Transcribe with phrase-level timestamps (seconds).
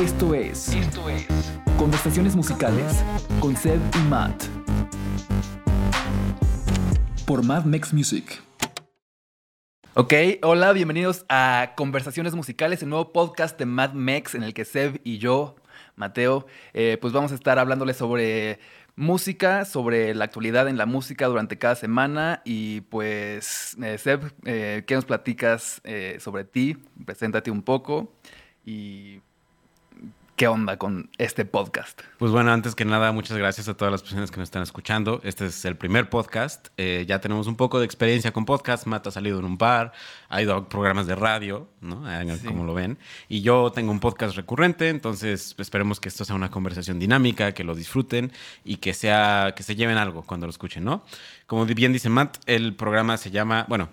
[0.00, 0.74] Esto es.
[0.74, 1.26] Esto es.
[1.78, 3.02] Conversaciones musicales
[3.40, 4.44] con Seb y Matt.
[7.26, 8.42] Por Mad Mex Music.
[9.94, 14.64] Ok, hola, bienvenidos a Conversaciones Musicales, el nuevo podcast de Mad Mex en el que
[14.64, 15.54] Seb y yo,
[15.94, 18.58] Mateo, eh, pues vamos a estar hablándoles sobre
[18.96, 22.42] música, sobre la actualidad en la música durante cada semana.
[22.44, 26.76] Y pues, eh, Seb, eh, ¿qué nos platicas eh, sobre ti?
[27.04, 28.12] Preséntate un poco
[28.64, 29.20] y
[30.36, 32.00] qué onda con este podcast.
[32.18, 35.20] Pues bueno, antes que nada, muchas gracias a todas las personas que nos están escuchando.
[35.22, 36.68] Este es el primer podcast.
[36.76, 38.86] Eh, ya tenemos un poco de experiencia con podcast.
[38.86, 39.92] Matt ha salido en un par,
[40.28, 42.04] ha ido a programas de radio, ¿no?
[42.36, 42.46] Sí.
[42.46, 42.98] Como lo ven.
[43.28, 47.62] Y yo tengo un podcast recurrente, entonces esperemos que esto sea una conversación dinámica, que
[47.62, 48.32] lo disfruten
[48.64, 51.04] y que sea que se lleven algo cuando lo escuchen, ¿no?
[51.46, 53.88] Como bien dice Matt, el programa se llama, bueno,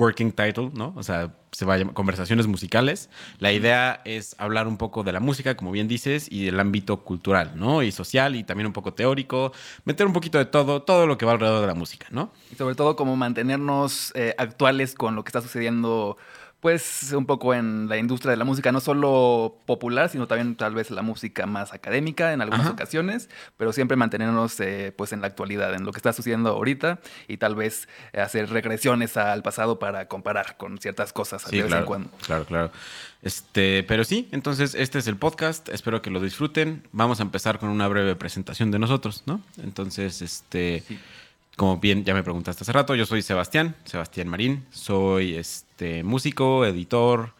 [0.00, 0.92] working title, ¿no?
[0.96, 3.10] O sea, se va a llamar Conversaciones Musicales.
[3.38, 7.04] La idea es hablar un poco de la música, como bien dices, y del ámbito
[7.04, 7.82] cultural, ¿no?
[7.82, 9.52] Y social y también un poco teórico,
[9.84, 12.32] meter un poquito de todo, todo lo que va alrededor de la música, ¿no?
[12.50, 16.16] Y sobre todo, como mantenernos eh, actuales con lo que está sucediendo,
[16.60, 20.74] pues, un poco en la industria de la música, no solo popular, sino también tal
[20.74, 22.72] vez la música más académica en algunas Ajá.
[22.72, 27.00] ocasiones, pero siempre mantenernos, eh, pues, en la actualidad, en lo que está sucediendo ahorita
[27.28, 31.66] y tal vez eh, hacer regresiones al pasado para comparar con ciertas cosas de vez
[31.66, 32.10] claro, en cuando.
[32.26, 32.70] claro, claro.
[33.22, 36.82] Este, pero sí, entonces este es el podcast, espero que lo disfruten.
[36.92, 39.42] Vamos a empezar con una breve presentación de nosotros, ¿no?
[39.62, 40.98] Entonces, este, Sí.
[41.60, 46.64] Como bien ya me preguntaste hace rato, yo soy Sebastián, Sebastián Marín, soy este músico,
[46.64, 47.34] editor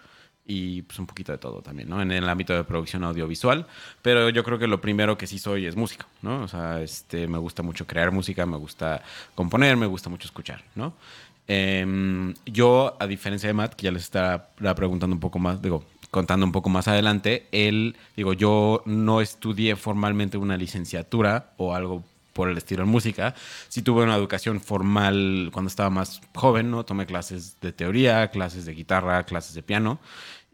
[0.45, 2.03] y pues un poquito de todo también, ¿no?
[2.03, 3.67] En el ámbito de producción audiovisual,
[4.03, 6.43] pero yo creo que lo primero que sí soy es músico, ¿no?
[6.43, 9.03] O sea, este, me gusta mucho crear música, me gusta
[9.35, 10.93] componer, me gusta mucho escuchar, ¿no?
[11.49, 15.83] Em, yo, a diferencia de Matt, que ya les estará preguntando un poco más, digo,
[16.11, 22.05] contando un poco más adelante, él, digo, yo no estudié formalmente una licenciatura o algo
[22.33, 23.35] por el estilo en música.
[23.69, 26.85] Sí tuve una educación formal cuando estaba más joven, ¿no?
[26.85, 29.99] Tomé clases de teoría, clases de guitarra, clases de piano.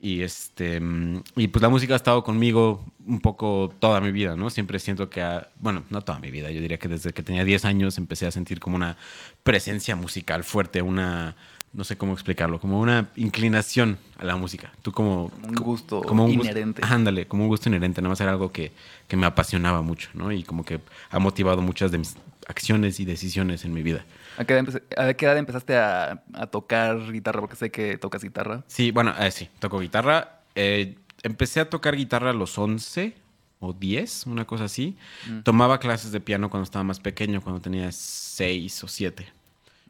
[0.01, 4.37] Y este mm, y pues la música ha estado conmigo un poco toda mi vida,
[4.37, 4.51] ¿no?
[4.51, 7.45] Siempre siento que, ha- bueno, no toda mi vida, yo diría que desde que tenía
[7.45, 8.97] 10 años empecé a sentir como una
[9.43, 11.35] presencia musical fuerte, una,
[11.73, 14.73] no sé cómo explicarlo, como una inclinación a la música.
[14.83, 15.29] Tú como...
[15.31, 16.83] Como un gusto un gusto- inherente.
[16.85, 18.73] ándale, como un gusto inherente, nada más era algo que,
[19.09, 20.33] que me apasionaba mucho, ¿no?
[20.33, 22.17] Y como que ha motivado muchas de mis
[22.49, 24.05] acciones y decisiones en mi vida.
[24.39, 27.41] ¿A qué edad, empe- a qué edad empezaste a, a tocar guitarra?
[27.41, 28.63] Porque sé que tocas guitarra.
[28.69, 30.41] Sí, bueno, eh, sí, toco guitarra.
[30.55, 33.15] Eh, empecé a tocar guitarra a los 11
[33.61, 34.97] o 10, una cosa así.
[35.29, 35.41] Mm.
[35.41, 39.27] Tomaba clases de piano cuando estaba más pequeño, cuando tenía 6 o 7.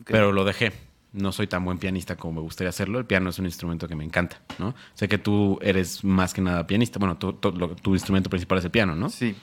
[0.01, 0.07] Ok.
[0.11, 0.73] Pero lo dejé.
[1.17, 2.99] No soy tan buen pianista como me gustaría hacerlo.
[2.99, 4.75] El piano es un instrumento que me encanta, ¿no?
[4.95, 6.99] Sé que tú eres más que nada pianista.
[6.99, 9.09] Bueno, lo- tu instrumento principal es el piano, ¿no?
[9.09, 9.35] Sí.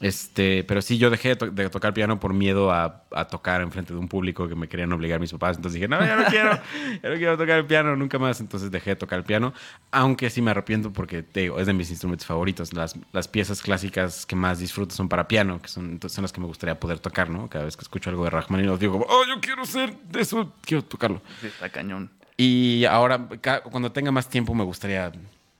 [0.00, 3.60] Este, pero sí, yo dejé de, to- de tocar piano por miedo a, a tocar
[3.60, 5.56] enfrente de un público que me querían obligar mis papás.
[5.56, 6.58] Entonces dije, no, ya no quiero,
[7.02, 8.40] ya no quiero tocar el piano nunca más.
[8.40, 9.52] Entonces dejé de tocar el piano,
[9.90, 12.72] aunque sí me arrepiento porque te digo, es de mis instrumentos favoritos.
[12.72, 16.46] Las, las piezas clásicas que más disfruto son para piano, que son, las que me
[16.46, 17.48] gustaría poder tocar, ¿no?
[17.50, 20.82] Cada vez que escucho algo de Rachmaninoff digo, oh, yo quiero ser de eso, quiero
[20.82, 21.20] tocarlo.
[21.42, 22.10] Está cañón.
[22.38, 23.28] Y ahora,
[23.70, 25.12] cuando tenga más tiempo, me gustaría,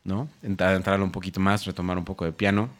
[0.02, 0.30] ¿no?
[0.42, 2.70] Entrar, entrarle un poquito más, retomar un poco de piano.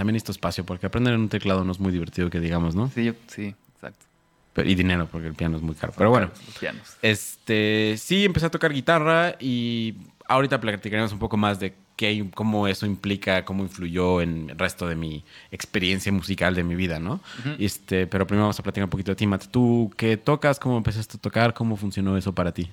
[0.00, 2.88] También necesito espacio, porque aprender en un teclado no es muy divertido, que digamos, ¿no?
[2.94, 4.06] Sí, yo- sí, exacto.
[4.54, 5.92] Pero- y dinero, porque el piano es muy caro.
[5.94, 6.96] Pero bueno, Los pianos.
[7.02, 9.94] este, sí, empecé a tocar guitarra y
[10.26, 14.88] ahorita platicaremos un poco más de qué, cómo eso implica, cómo influyó en el resto
[14.88, 17.20] de mi experiencia musical de mi vida, ¿no?
[17.58, 19.48] este, pero primero vamos a platicar un poquito de ti, Matt.
[19.50, 20.58] ¿Tú qué tocas?
[20.58, 21.52] ¿Cómo empezaste a tocar?
[21.52, 22.70] ¿Cómo funcionó eso para ti?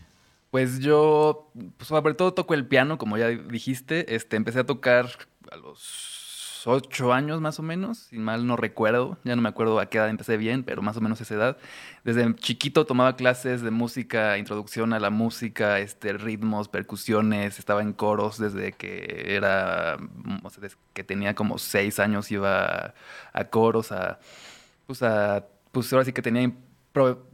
[0.49, 4.15] Pues yo, pues, sobre todo toco el piano, como ya dijiste.
[4.15, 5.09] Este, empecé a tocar
[5.51, 6.23] a los
[6.65, 9.17] ocho años más o menos, si mal no recuerdo.
[9.23, 11.57] Ya no me acuerdo a qué edad empecé bien, pero más o menos esa edad.
[12.03, 17.59] Desde chiquito tomaba clases de música, introducción a la música, este, ritmos, percusiones.
[17.59, 22.31] Estaba en coros desde que era, mm, o sea, desde que tenía como seis años
[22.31, 22.93] iba a,
[23.33, 24.19] a coros, a,
[24.87, 26.51] pues a, pues ahora sí que tenía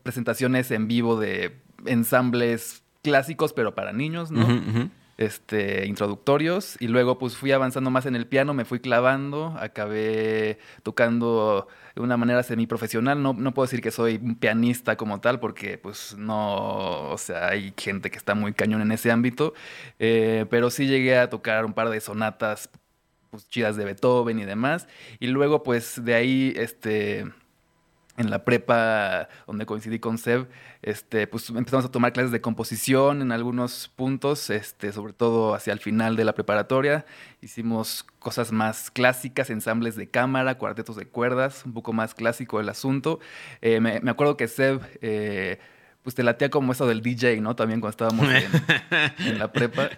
[0.04, 1.56] presentaciones en vivo de
[1.86, 4.44] ensambles clásicos, pero para niños, ¿no?
[4.44, 4.90] Ujú, ujú.
[5.24, 6.76] Este, introductorios.
[6.80, 12.02] Y luego, pues fui avanzando más en el piano, me fui clavando, acabé tocando de
[12.02, 13.22] una manera semiprofesional.
[13.22, 17.10] No, no puedo decir que soy un pianista como tal, porque, pues, no.
[17.10, 19.54] O sea, hay gente que está muy cañón en ese ámbito.
[20.00, 22.70] Eh, pero sí llegué a tocar un par de sonatas,
[23.32, 24.88] pues, chidas de Beethoven y demás.
[25.20, 27.26] Y luego, pues, de ahí, este
[28.18, 30.48] en la prepa donde coincidí con Seb,
[30.82, 35.74] este, pues empezamos a tomar clases de composición en algunos puntos, este, sobre todo hacia
[35.74, 37.06] el final de la preparatoria.
[37.42, 42.70] Hicimos cosas más clásicas, ensambles de cámara, cuartetos de cuerdas, un poco más clásico el
[42.70, 43.20] asunto.
[43.62, 44.82] Eh, me, acuerdo que Seb...
[45.02, 45.60] Eh,
[46.04, 47.56] pues te latía como eso del DJ, ¿no?
[47.56, 48.52] También cuando estábamos en,
[49.28, 49.90] en la prepa.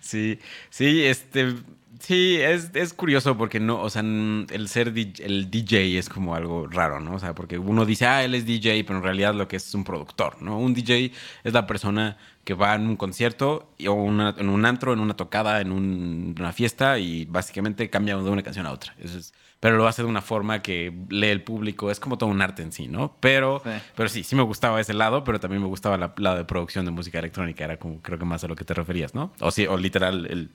[0.00, 0.38] Sí,
[0.70, 1.54] sí, este,
[2.00, 6.66] Sí, es, es, curioso porque no, o sea, el ser el DJ es como algo
[6.66, 7.14] raro, ¿no?
[7.14, 9.66] O sea, porque uno dice, ah, él es DJ, pero en realidad lo que es
[9.68, 10.58] es un productor, ¿no?
[10.58, 11.12] Un DJ
[11.44, 15.14] es la persona que va en un concierto o una, en un antro, en una
[15.14, 18.94] tocada, en un, una fiesta y básicamente cambia de una canción a otra.
[18.98, 19.32] Eso es,
[19.64, 21.90] pero lo hace de una forma que lee el público.
[21.90, 23.16] Es como todo un arte en sí, ¿no?
[23.20, 26.36] Pero sí, pero sí, sí me gustaba ese lado, pero también me gustaba la, lado
[26.36, 27.64] de producción de música electrónica.
[27.64, 29.32] Era como, creo que más a lo que te referías, ¿no?
[29.40, 30.50] O sí, o literal, el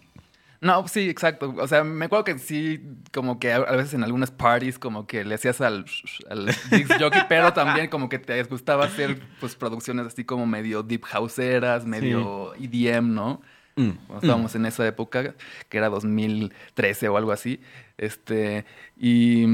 [0.62, 1.56] no, sí, exacto.
[1.58, 5.24] O sea, me acuerdo que sí, como que a veces en algunas parties como que
[5.24, 5.86] le hacías al,
[6.30, 6.54] al
[7.00, 11.84] jockey, pero también como que te gustaba hacer pues producciones así como medio deep houseeras,
[11.84, 13.42] medio EDM, ¿no?
[13.80, 13.92] Mm.
[14.08, 14.58] Cuando estábamos mm.
[14.58, 15.36] en esa época,
[15.70, 17.62] que era 2013 o algo así.
[17.98, 18.66] Este,
[18.98, 19.46] y,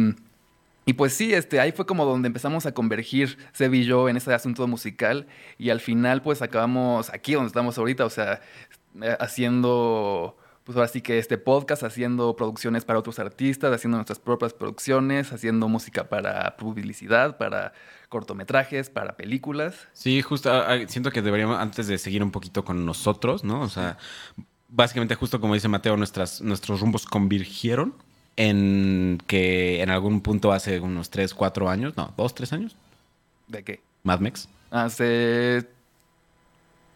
[0.85, 4.17] y pues sí, este, ahí fue como donde empezamos a convergir Seb y yo en
[4.17, 5.27] ese asunto musical
[5.57, 8.41] y al final pues acabamos aquí donde estamos ahorita, o sea,
[9.01, 14.17] eh, haciendo pues ahora sí que este podcast, haciendo producciones para otros artistas, haciendo nuestras
[14.17, 17.73] propias producciones, haciendo música para publicidad, para
[18.15, 19.75] cortometrajes, para películas.
[19.91, 23.59] Sí, justo, ah, ah, siento que deberíamos, antes de seguir un poquito con nosotros, ¿no?
[23.59, 23.97] O sea,
[24.69, 27.93] básicamente justo como dice Mateo, nuestras, nuestros rumbos convirgieron
[28.37, 32.77] en que en algún punto hace unos 3, 4 años, no, 2, 3 años.
[33.49, 33.81] ¿De qué?
[34.03, 34.47] Mad Max.
[34.71, 35.67] Hace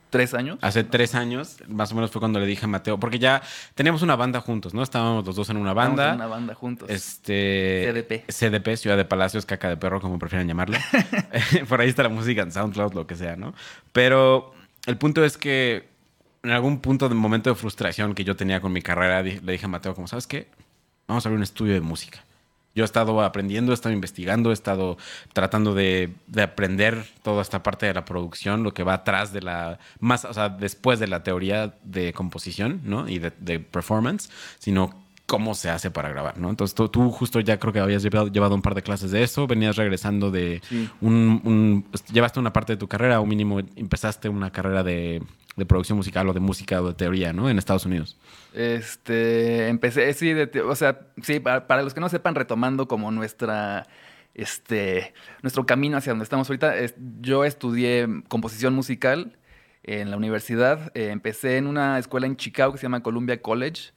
[0.10, 0.58] ¿Tres años?
[0.62, 3.44] Hace tres años, más o menos fue cuando le dije a Mateo, porque ya
[3.76, 4.82] teníamos una banda juntos, ¿no?
[4.82, 6.10] Estábamos los dos en una banda.
[6.10, 6.90] En una banda juntos.
[6.90, 7.92] Este.
[7.92, 8.32] CDP.
[8.32, 10.78] CDP, Ciudad de Palacios, caca de perro, como prefieran llamarlo.
[11.70, 13.54] Por ahí está la música en SoundCloud, lo que sea, ¿no?
[13.92, 14.54] Pero
[14.88, 15.88] el punto es que
[16.42, 19.66] en algún punto de momento de frustración que yo tenía con mi carrera, le dije
[19.66, 20.48] a Mateo, como, ¿sabes qué?
[21.08, 22.24] Vamos a abrir un estudio de música.
[22.80, 24.98] Yo he estado aprendiendo, he estado investigando, he estado
[25.34, 29.80] tratando de, aprender toda esta parte de la producción, lo que va atrás de la,
[30.00, 33.10] más, o sea, después de la teoría de composición, ¿no?
[33.10, 34.30] Y de, performance,
[34.60, 34.96] sino
[35.26, 36.50] cómo se hace para grabar, ¿no?
[36.50, 39.76] Entonces tú, justo ya creo que habías llevado, un par de clases de eso, venías
[39.76, 40.62] regresando de
[41.02, 41.84] un,
[42.14, 45.22] llevaste una parte de tu carrera, o mínimo empezaste una carrera de,
[45.60, 47.50] de producción musical o de música o de teoría, ¿no?
[47.50, 48.18] En Estados Unidos.
[48.54, 50.34] Este, empecé, sí,
[50.66, 53.86] o sea, sí, para, los que no sepan, retomando como nuestra,
[54.34, 55.14] este,
[55.44, 56.74] nuestro camino hacia donde estamos ahorita,
[57.22, 59.38] yo estudié composición musical
[59.84, 63.92] en la universidad, eh, empecé en una escuela en Chicago que se llama Columbia College,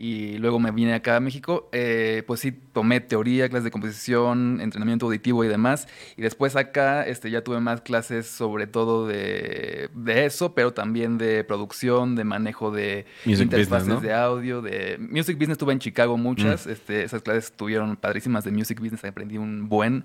[0.00, 4.60] y luego me vine acá a México, eh, pues sí, tomé teoría, clases de composición,
[4.60, 5.88] entrenamiento auditivo y demás.
[6.16, 11.18] Y después acá este, ya tuve más clases sobre todo de, de eso, pero también
[11.18, 15.58] de producción, de manejo de interfaces de audio, de Music Business.
[15.58, 16.70] Tuve en Chicago muchas, mm.
[16.70, 20.04] este, esas clases estuvieron padrísimas de Music Business, aprendí un buen.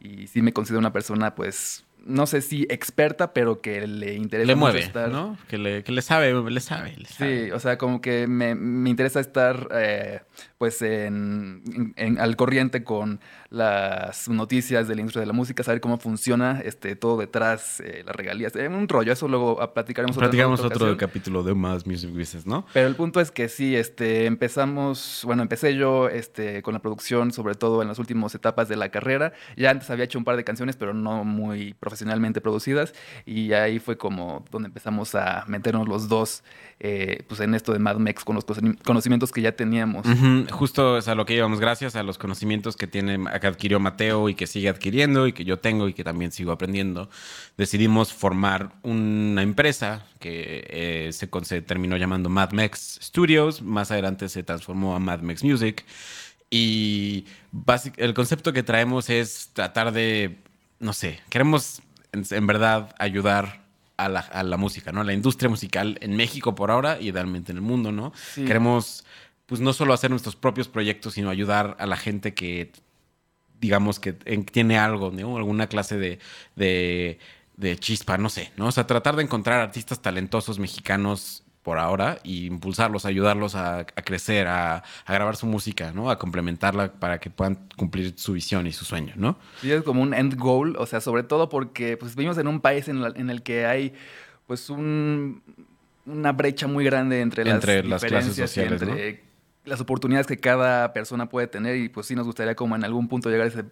[0.00, 4.46] Y sí me considero una persona pues no sé si experta, pero que le interesa
[4.46, 5.36] le mueve, ¿no?
[5.48, 9.20] Que le, que le sabe, le sabe, Sí, o sea, como que me, me interesa
[9.20, 10.20] estar eh,
[10.64, 13.20] pues en, al corriente con
[13.50, 18.02] las noticias de la industria de la música, saber cómo funciona este, todo detrás, eh,
[18.06, 18.56] las regalías.
[18.56, 20.16] Es un rollo, eso luego platicaremos.
[20.16, 22.64] Platicamos otro capítulo de más Music Business, ¿no?
[22.72, 27.30] Pero el punto es que sí, este, empezamos, bueno, empecé yo este, con la producción,
[27.30, 29.34] sobre todo en las últimas etapas de la carrera.
[29.58, 32.94] Ya antes había hecho un par de canciones, pero no muy profesionalmente producidas.
[33.26, 36.42] Y ahí fue como donde empezamos a meternos los dos
[36.80, 38.44] eh, pues en esto de Mad Max con los
[38.84, 40.06] conocimientos que ya teníamos.
[40.50, 44.28] Justo es a lo que íbamos, gracias a los conocimientos que tiene que adquirió Mateo
[44.28, 47.08] y que sigue adquiriendo y que yo tengo y que también sigo aprendiendo,
[47.56, 54.28] decidimos formar una empresa que eh, se, se, terminó llamando Mad Max Studios, más adelante
[54.28, 55.84] se transformó a Mad Max Music.
[56.50, 57.24] Y
[57.96, 60.38] el concepto que traemos es tratar de,
[60.78, 63.63] no sé, queremos en, verdad ayudar
[63.96, 65.02] a la, música, ¿no?
[65.02, 68.12] A la industria musical en México por ahora y idealmente en el mundo, ¿no?
[68.34, 69.04] Queremos,
[69.46, 72.72] pues, no solo hacer nuestros propios proyectos, sino ayudar a la gente que
[73.60, 75.36] digamos que tiene algo, ¿no?
[75.36, 76.18] Alguna clase de,
[77.56, 78.66] de, chispa, no sé, ¿no?
[78.66, 84.46] O sea, tratar de encontrar artistas talentosos mexicanos por ahora y impulsarlos, ayudarlos a, crecer,
[84.46, 86.10] a, grabar su música, ¿no?
[86.10, 89.38] A complementarla para que puedan cumplir su visión y su sueño, ¿no?
[89.62, 92.60] Sí, es como un end goal, o sea, sobre todo porque pues vivimos en un
[92.60, 93.94] país en, en el que hay
[94.46, 95.42] pues un,
[96.04, 99.24] una brecha muy grande entre, entre las, clases sociales, entre
[99.64, 103.08] las oportunidades que cada persona puede tener y pues sí nos gustaría como en algún
[103.08, 103.64] punto llegar a ese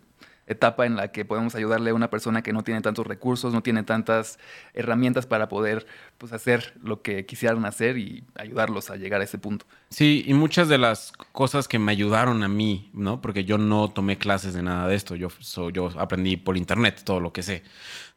[0.52, 3.62] etapa en la que podemos ayudarle a una persona que no tiene tantos recursos, no
[3.62, 4.38] tiene tantas
[4.74, 5.86] herramientas para poder
[6.18, 9.66] pues, hacer lo que quisieran hacer y ayudarlos a llegar a ese punto.
[9.90, 13.20] Sí, y muchas de las cosas que me ayudaron a mí, ¿no?
[13.20, 15.28] Porque yo no tomé clases de nada de esto, yo,
[15.72, 17.62] yo aprendí por internet todo lo que sé.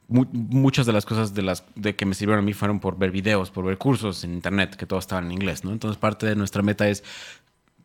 [0.07, 3.11] muchas de las cosas de las de que me sirvieron a mí fueron por ver
[3.11, 5.71] videos, por ver cursos en internet, que todo estaba en inglés, ¿no?
[5.71, 7.03] Entonces parte de nuestra meta es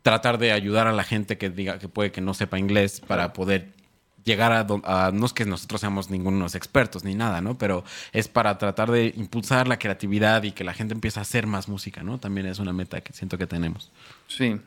[0.03, 3.33] tratar de ayudar a la gente que diga que puede que no sepa inglés para
[3.33, 3.73] poder
[4.25, 7.59] llegar a, no es que nosotros seamos ningunos expertos ni nada, ¿no?
[7.59, 11.47] Pero es para tratar de impulsar la creatividad y que la gente empiece a hacer
[11.47, 12.19] más música, ¿no?
[12.19, 13.91] También es una meta que siento que tenemos.
[14.27, 14.61] Sí,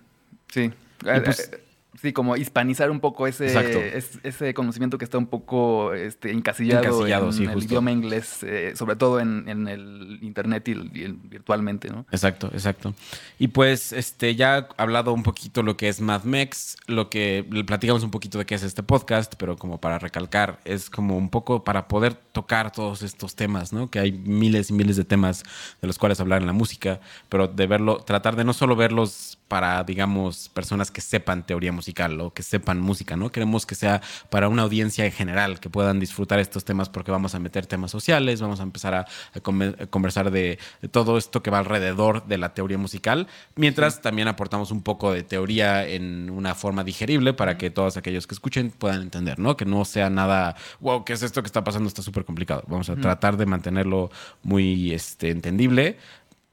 [0.52, 0.72] sí.
[1.00, 1.64] Pues eh,
[2.02, 7.50] Sí, como hispanizar un poco ese, ese conocimiento que está un poco este, encasillado, en
[7.50, 12.08] el idioma inglés, eh, sobre todo en, el internet y, virtualmente, ¿no?
[12.12, 12.96] Exacto, exacto.
[13.38, 18.12] Y pues este ya hablado un poquito lo que es MadMex, lo que platicamos un
[18.12, 21.88] poquito de qué es este podcast, pero como para recalcar, es como un poco para
[21.88, 23.92] poder tocar todos estos temas, ¿no?
[23.92, 25.44] Que hay miles y miles de temas
[25.80, 29.38] de los cuales hablar en la música, pero de verlo, tratar de no solo verlos
[29.48, 31.83] para, digamos, personas que sepan teoría musical
[32.20, 33.32] o que sepan música, ¿no?
[33.32, 37.36] Queremos que sea para una audiencia en general, que puedan disfrutar estos temas porque vamos
[37.36, 39.06] a meter temas sociales, vamos a empezar a,
[39.90, 40.60] conversar de,
[40.92, 45.24] todo esto que va alrededor de la teoría musical, mientras también aportamos un poco de
[45.24, 49.58] teoría en una forma digerible para que todos aquellos que escuchen puedan entender, ¿no?
[49.58, 51.88] Que no sea nada, wow, ¿qué es esto que está pasando?
[51.88, 52.64] Está súper complicado.
[52.68, 54.12] Vamos a tratar de mantenerlo
[54.44, 55.98] muy este, entendible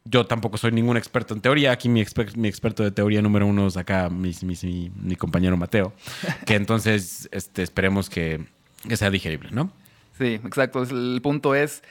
[0.05, 1.73] yo tampoco soy ningún experto en teoría.
[1.73, 2.05] Aquí mi,
[2.37, 5.93] mi experto de teoría número uno es acá mi, mi, compañero Mateo.
[6.47, 8.47] Que entonces este, esperemos que,
[8.95, 9.73] sea digerible, ¿no?
[10.19, 10.83] Sí, exacto.
[10.83, 11.83] El punto es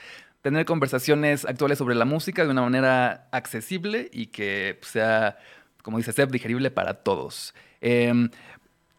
[0.42, 5.38] tener conversaciones actuales sobre la música de una manera accesible y que sea,
[5.82, 7.54] como dice Seb, digerible para todos.
[7.80, 8.30] Em,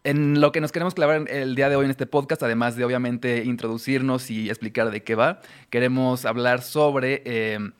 [0.04, 2.84] en lo que nos queremos clavar el día de hoy en este podcast, además de
[2.84, 7.22] obviamente introducirnos y explicar de qué va, queremos hablar sobre...
[7.26, 7.72] Em,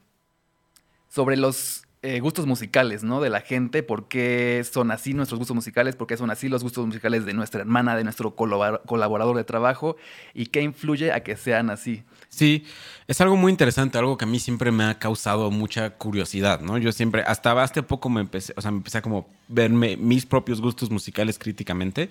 [1.13, 3.21] sobre los eh, gustos musicales, ¿no?
[3.21, 6.63] De la gente, por qué son así nuestros gustos musicales, por qué son así los
[6.63, 9.97] gustos musicales de nuestra hermana, de nuestro colaborador de trabajo
[10.33, 12.03] y qué influye a que sean así.
[12.31, 12.65] Sí,
[13.07, 16.79] es algo muy interesante, algo que a mí siempre me ha causado mucha curiosidad, ¿no?
[16.79, 20.25] Yo siempre, hasta hace poco me empecé, o sea, me empecé a como verme mis
[20.25, 22.09] propios gustos musicales críticamente,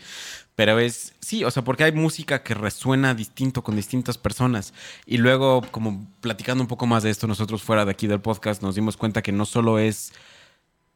[0.61, 4.75] pero es, sí, o sea, porque hay música que resuena distinto con distintas personas
[5.07, 8.61] y luego como platicando un poco más de esto nosotros fuera de aquí del podcast
[8.61, 10.13] nos dimos cuenta que no solo es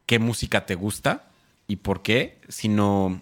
[0.06, 1.30] qué música te gusta
[1.68, 3.20] y por qué, sino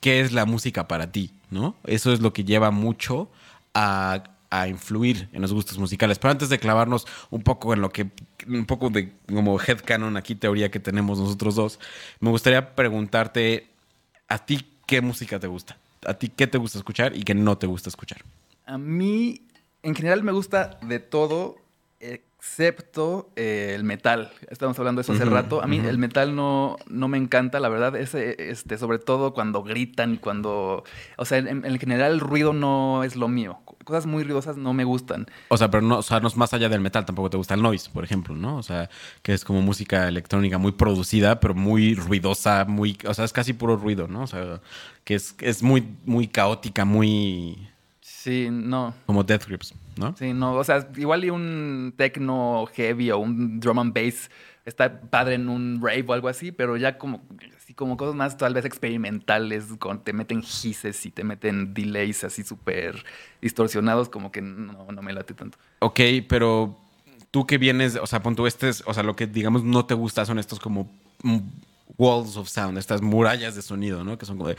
[0.00, 1.74] qué es la música para ti, ¿no?
[1.82, 3.28] Eso es lo que lleva mucho
[3.74, 6.20] a a influir en los gustos musicales.
[6.20, 8.06] Pero antes de clavarnos un poco en lo que,
[8.46, 11.80] un poco de como headcanon aquí, teoría que tenemos nosotros dos,
[12.20, 13.66] me gustaría preguntarte
[14.28, 15.76] a ti qué música te gusta.
[16.06, 18.22] A ti qué te gusta escuchar y qué no te gusta escuchar.
[18.64, 19.42] A mí,
[19.82, 21.56] en general, me gusta de todo,
[22.46, 24.30] excepto eh, el metal.
[24.48, 25.62] Estamos hablando de eso hace rato.
[25.62, 27.96] A mí el metal no, no me encanta, la verdad.
[27.96, 30.84] Ese, este, sobre todo cuando gritan y cuando...
[31.16, 34.72] O sea, en, en, general el ruido no es lo mío cosas muy ruidosas no
[34.72, 35.26] me gustan.
[35.46, 37.54] O sea, pero no, o sea, no es más allá del metal, tampoco te gusta
[37.54, 38.56] el noise, por ejemplo, ¿no?
[38.56, 38.90] O sea,
[39.22, 43.52] que es como música electrónica muy producida, pero muy ruidosa, muy, o sea, es casi
[43.52, 44.22] puro ruido, ¿no?
[44.22, 44.60] O sea,
[45.04, 47.68] que es, es muy, muy caótica, muy...
[48.26, 48.92] Sí, no.
[49.06, 50.16] Como Death Grips, ¿no?
[50.16, 54.28] Sí, no, o sea, igual y un techno heavy o un drum and bass
[54.64, 57.22] está padre en un rave o algo así, pero ya como
[57.76, 62.42] como cosas más tal vez experimentales, con, te meten gises y te meten delays así
[62.42, 63.04] súper
[63.40, 65.58] distorsionados, como que no, no me late tanto.
[65.78, 66.76] Ok, pero
[67.30, 69.94] tú que vienes, o sea, pon tú este, o sea, lo que digamos no te
[69.94, 70.90] gusta son estos como
[71.96, 74.18] walls of sound, estas murallas de sonido, ¿no?
[74.18, 74.56] Que son como de...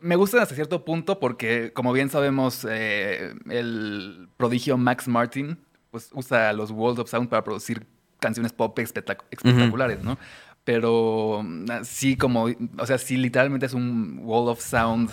[0.00, 5.58] Me gustan hasta cierto punto porque, como bien sabemos, eh, el prodigio Max Martin
[5.90, 7.86] pues usa los walls of sound para producir
[8.20, 10.18] canciones pop espectaculares, ¿no?
[10.64, 11.42] Pero
[11.84, 15.10] sí, como, o sea, sí, literalmente es un wall of sound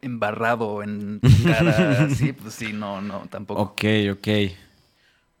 [0.00, 3.60] embarrado en cara, sí, pues sí, no, no, tampoco.
[3.62, 4.28] Ok, ok.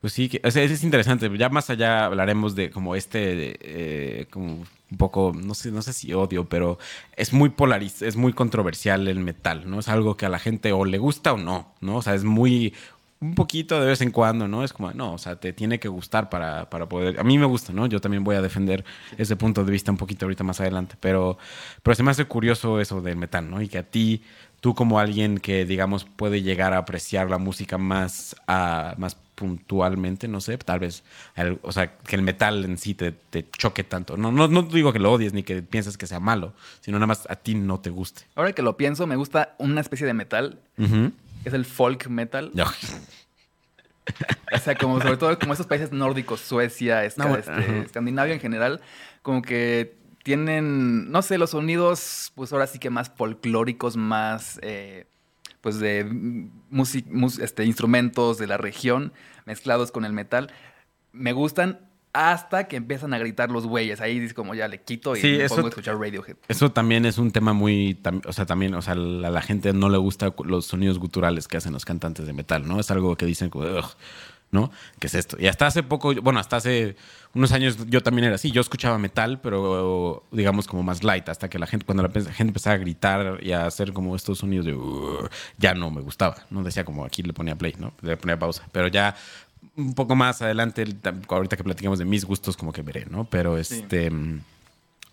[0.04, 1.30] Pues sí, que, o sea, es interesante.
[1.38, 4.56] Ya más allá hablaremos de como este, eh, como
[4.90, 6.78] un poco, no sé, no sé si odio, pero
[7.16, 9.78] es muy polarizado, es muy controversial el metal, ¿no?
[9.78, 11.96] Es algo que a la gente o le gusta o no, ¿no?
[11.96, 12.74] O sea, es muy
[13.20, 14.62] un poquito de vez en cuando, ¿no?
[14.62, 17.18] Es como, no, o sea, te tiene que gustar para, para poder...
[17.18, 17.86] A mí me gusta, ¿no?
[17.86, 18.84] Yo también voy a defender
[19.16, 21.38] ese punto de vista un poquito ahorita más adelante, pero,
[21.82, 23.62] pero se me hace curioso eso del metal, ¿no?
[23.62, 24.22] Y que a ti,
[24.64, 30.26] tú como alguien que, digamos, puede llegar a apreciar la música más, a, más puntualmente,
[30.26, 31.02] no sé, tal vez,
[31.36, 34.16] el- o sea, que el metal en sí te, te choque tanto.
[34.16, 37.08] No, no, no digo que lo odies ni que pienses que sea malo, sino nada
[37.08, 38.22] más a ti no te guste.
[38.36, 41.12] Ahora que lo pienso, me gusta una especie de metal, que
[41.44, 42.50] es el folk metal.
[42.54, 42.64] No.
[44.50, 47.80] O sea, como sobre todo como esos países nórdicos, Suecia, Esca- No, bueno, este.
[47.80, 48.80] Escandinavia en general,
[49.20, 49.94] como que
[50.24, 55.06] tienen, no sé, los sonidos, pues ahora sí que más folclóricos, más, eh,
[55.60, 56.04] pues de
[56.70, 59.12] músic- mus- este, instrumentos de la región
[59.46, 60.50] mezclados con el metal.
[61.12, 61.78] Me gustan
[62.12, 64.00] hasta que empiezan a gritar los güeyes.
[64.00, 66.36] Ahí dice como ya le quito y Sí, me eso pongo a escuchar Radiohead.
[66.48, 69.42] Eso también es un tema muy, tam- o sea, también, o sea, a la, la
[69.42, 72.78] gente no le gusta los sonidos guturales que hacen los cantantes de metal, ¿no?
[72.80, 73.84] Es algo que dicen como, "Ugh",
[74.54, 74.70] ¿no?
[75.00, 75.36] ¿Qué es esto?
[75.38, 76.96] Y hasta hace poco, bueno, hasta hace
[77.34, 81.50] unos años yo también era así, yo escuchaba metal, pero digamos como más light, hasta
[81.50, 84.64] que la gente, cuando la gente empezaba a gritar y a hacer como estos sonidos
[84.64, 84.78] de,
[85.58, 86.62] ya no me gustaba, ¿no?
[86.62, 87.92] Decía como aquí le ponía play, ¿no?
[88.00, 89.16] Le ponía pausa, pero ya
[89.76, 90.84] un poco más adelante,
[91.28, 93.24] ahorita que platicamos de mis gustos, como que veré, ¿no?
[93.24, 94.10] Pero este...
[94.10, 94.40] mm,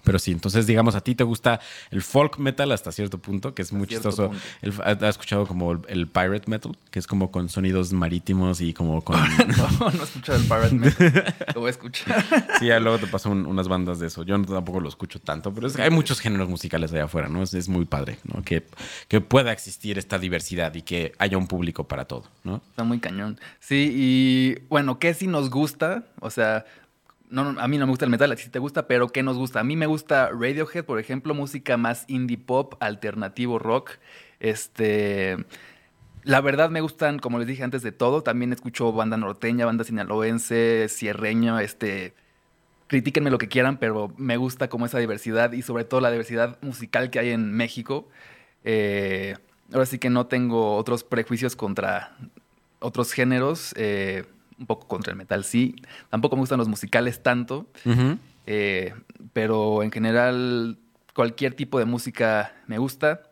[0.04, 1.60] Pero sí, entonces digamos, a ti te gusta
[1.92, 4.32] el folk metal hasta cierto punto, que es muy chistoso.
[4.62, 6.78] El- ¿Has escuchado como el, el pirate metal?
[6.90, 9.20] Que es como con sonidos marítimos y como con...
[9.80, 11.36] No, no he escuchado el Pirate Metal.
[11.56, 12.26] Lo voy a escuchar.
[12.60, 14.24] sí, ya luego te paso un- unas bandas de eso.
[14.24, 17.28] Yo no- tampoco lo escucho tanto, pero es que hay muchos géneros musicales allá afuera,
[17.30, 17.44] ¿no?
[17.44, 18.44] Es, es muy padre, ¿no?
[18.44, 18.66] Que,
[19.08, 22.62] que pueda existir esta diversidad y que haya un público para todo, ¿no?
[22.70, 23.40] Está muy cañón.
[23.60, 26.06] Sí, y bueno, ¿qué sí nos gusta?
[26.20, 26.66] O sea,
[27.32, 29.38] no, a mí no me gusta el metal, a ti te gusta, pero ¿qué nos
[29.38, 29.62] gusta?
[29.62, 33.92] A mí me gusta Radiohead, por ejemplo, música más indie pop, alternativo rock.
[34.40, 35.38] Este.
[36.24, 39.84] La verdad me gustan, como les dije antes de todo, también escucho banda norteña, banda
[39.84, 42.14] sinaloense, sierreño, este.
[42.88, 46.58] Critíquenme lo que quieran, pero me gusta como esa diversidad y sobre todo la diversidad
[46.62, 48.10] musical que hay en México.
[48.66, 49.38] Eh,
[49.72, 52.18] ahora sí que no tengo otros prejuicios contra
[52.80, 54.26] otros géneros, eh,
[54.62, 55.76] un poco contra el metal, sí.
[56.10, 57.68] Tampoco me gustan los musicales tanto,
[58.46, 58.94] eh,
[59.34, 60.78] pero en general
[61.14, 63.24] cualquier tipo de música me gusta.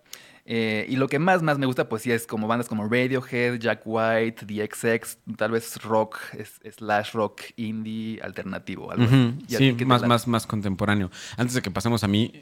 [0.52, 3.60] Eh, y lo que más, más me gusta, pues sí, es como bandas como Radiohead,
[3.60, 8.92] Jack White, The XX, tal vez rock, es- slash rock, indie, alternativo.
[8.92, 9.14] Algo así.
[9.16, 11.12] Ujú, ¿Y a Sí, más, más, más contemporáneo.
[11.38, 12.34] Antes de que pasemos a mí,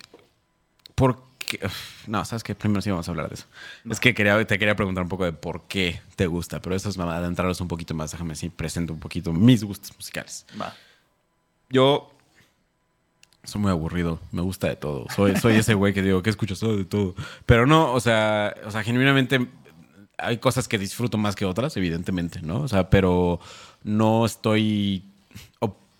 [0.96, 1.22] ¿por
[2.07, 3.46] No, sabes que primero sí vamos a hablar de eso.
[3.90, 6.90] Es que quería, te quería preguntar un poco de por qué te gusta, pero eso
[6.90, 8.12] es para adentrarnos un poquito más.
[8.12, 10.46] Déjame así, presento un poquito mis gustos musicales.
[10.60, 10.74] Va.
[11.70, 12.12] Yo
[13.44, 15.05] soy muy aburrido, me gusta de todo.
[15.16, 16.60] Soy, soy ese güey que digo, ¿qué escuchas?
[16.60, 17.16] Todo de todo.
[17.46, 19.48] Pero no, o sea, o sea, genuinamente
[20.18, 22.62] hay cosas que disfruto más que otras, evidentemente, ¿no?
[22.62, 23.40] O sea, pero
[23.83, 25.03] no estoy,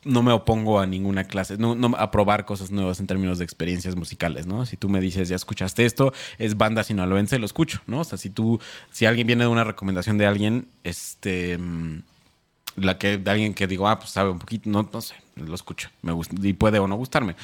[0.04, 3.44] no me opongo a ninguna clase, no, no a probar cosas nuevas en términos de
[3.44, 4.66] experiencias musicales, ¿no?
[4.66, 8.02] Si tú me dices, ya escuchaste esto, es banda sinaloense, lo escucho, ¿no?
[8.02, 8.60] O sea, si tú,
[8.92, 11.58] si alguien viene de una recomendación de alguien, este...
[11.58, 12.02] mm,
[12.78, 15.56] la que de alguien que digo, ah, pues sabe un poquito, no, no sé, lo
[15.56, 17.36] escucho, me gusta, y puede o no gustarme.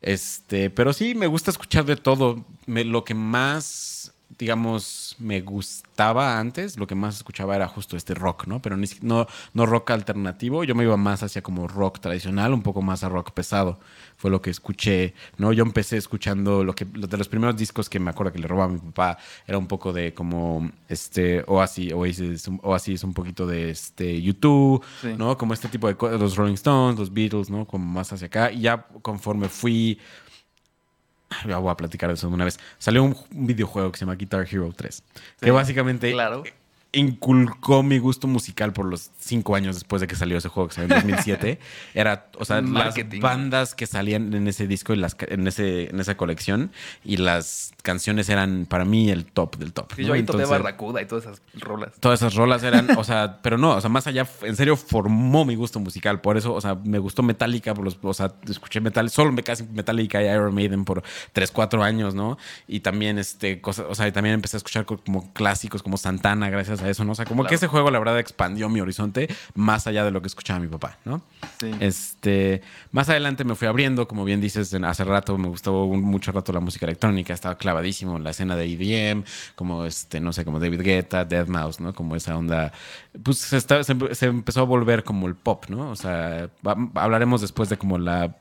[0.00, 2.44] Este, pero sí, me gusta escuchar de todo.
[2.66, 8.46] Lo que más, digamos, me gustaba antes, lo que más escuchaba era justo este rock,
[8.46, 8.62] ¿no?
[8.62, 12.80] Pero no, no rock alternativo, yo me iba más hacia como rock tradicional, un poco
[12.80, 13.80] más a rock pesado.
[14.16, 15.52] Fue lo que escuché, ¿no?
[15.52, 18.70] Yo empecé escuchando lo que, de los primeros discos que me acuerdo que le robaba
[18.70, 23.70] a mi papá, era un poco de como, este, Oasis, Oasis, Oasis un poquito de,
[23.70, 25.14] este, YouTube, Sí.
[25.16, 25.36] ¿no?
[25.36, 27.66] Como este tipo de cosas, los Rolling Stones, los Beatles, ¿no?
[27.66, 28.50] Como más hacia acá.
[28.52, 29.98] Y ya conforme fui
[31.46, 32.58] ya voy a platicar de eso de una vez.
[32.78, 35.02] Salió un, un videojuego que se llama Guitar Hero 3.
[35.40, 36.42] Que básicamente claro.
[36.92, 40.74] Inculcó mi gusto musical por los cinco años después de que salió ese juego, que
[40.76, 41.58] salió en 2007.
[41.94, 43.20] Era, o sea, Marketing.
[43.20, 46.72] las bandas que salían en ese disco y las, en, ese, en esa colección
[47.04, 49.92] y las canciones eran para mí el top del top.
[49.94, 50.08] Sí, ¿no?
[50.08, 51.92] yo ahí Entonces, Barracuda y todas esas rolas.
[52.00, 55.44] Todas esas rolas eran, o sea, pero no, o sea, más allá, en serio formó
[55.44, 56.20] mi gusto musical.
[56.20, 59.42] Por eso, o sea, me gustó Metallica, por los, o sea, escuché Metal, solo me
[59.42, 62.38] casi Metallica y Iron Maiden por 3, 4 años, ¿no?
[62.66, 65.96] Y también, este, cosas, o sea, y también empecé a escuchar co- como clásicos como
[65.98, 67.12] Santana gracias a eso, ¿no?
[67.12, 70.20] O sea, como que ese juego, la verdad, expandió mi horizonte más allá de lo
[70.20, 71.22] que escuchaba mi papá, ¿no?
[71.60, 71.70] Sí.
[71.80, 72.62] Este,
[72.92, 76.32] más adelante me fui abriendo, como bien dices, en- hace rato me gustó un- mucho
[76.32, 80.44] rato la música electrónica, estaba clavadísimo en la escena de EDM, como este, no sé,
[80.44, 81.94] como David Guetta, Deadmau5, ¿no?
[81.94, 82.72] Como esa onda,
[83.22, 85.90] pues se, está- se empe- se empezó a volver como el pop, ¿no?
[85.90, 88.36] O sea, va- hablaremos después de como la,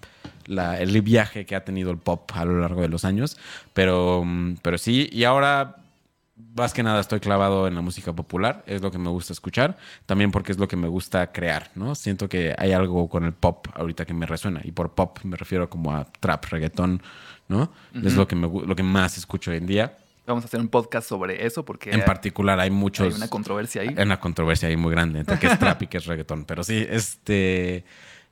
[0.45, 3.37] la- el viaje que ha tenido el pop a lo largo de los años,
[3.73, 4.25] pero,
[4.61, 5.77] pero sí, y ahora
[6.55, 9.77] más que nada estoy clavado en la música popular, es lo que me gusta escuchar,
[10.05, 11.95] también porque es lo que me gusta crear, ¿no?
[11.95, 15.37] Siento que hay algo con el pop ahorita que me resuena, y por pop me
[15.37, 17.01] refiero como a trap, reggaetón,
[17.47, 17.71] ¿no?
[18.03, 19.97] Es lo que, me, lo que más escucho hoy en día.
[20.25, 21.91] Vamos a hacer un podcast sobre eso porque...
[21.91, 23.07] En particular hay muchos...
[23.07, 23.95] Hay una controversia ahí.
[23.95, 26.63] Hay una controversia ahí muy grande entre qué es trap y qué es reggaetón, pero
[26.63, 27.85] sí, este...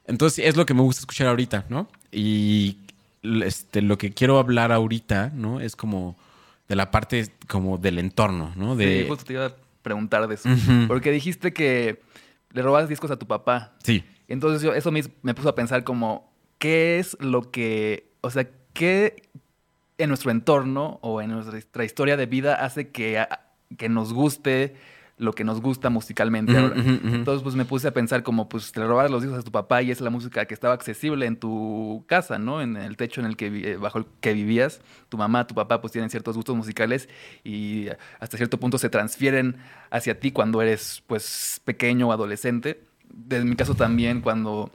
[0.06, 1.88] Entonces es lo que me gusta escuchar ahorita, ¿no?
[2.12, 2.78] Y
[3.24, 5.62] este, lo que quiero hablar ahorita, ¿no?
[5.62, 6.18] Es como
[6.68, 8.76] de la parte como del entorno, ¿no?
[8.76, 9.02] De...
[9.02, 10.50] Sí, justo te iba a preguntar de eso.
[10.88, 12.02] Porque dijiste que
[12.52, 13.74] le robas discos a tu papá.
[13.84, 14.04] Sí.
[14.28, 18.50] Entonces yo, eso me, me puso a pensar como, ¿qué es lo que, o sea,
[18.74, 19.30] qué
[19.98, 23.26] en nuestro entorno o en nuestra historia de vida hace que,
[23.78, 24.76] que nos guste
[25.18, 26.76] lo que nos gusta musicalmente ahora.
[26.76, 29.82] Entonces, pues me puse a pensar como, pues, le robas los discos a tu papá
[29.82, 32.62] y es la música que estaba accesible en tu casa, ¿no?
[32.62, 34.82] En el techo en el que, eh, bajo el que vivías.
[35.08, 37.08] Tu mamá, tu papá, pues tienen ciertos gustos musicales
[37.44, 37.88] y
[38.20, 39.56] hasta cierto punto se transfieren
[39.90, 42.84] hacia ti cuando eres, pues, pequeño o adolescente.
[43.30, 44.70] En mi caso también, cuando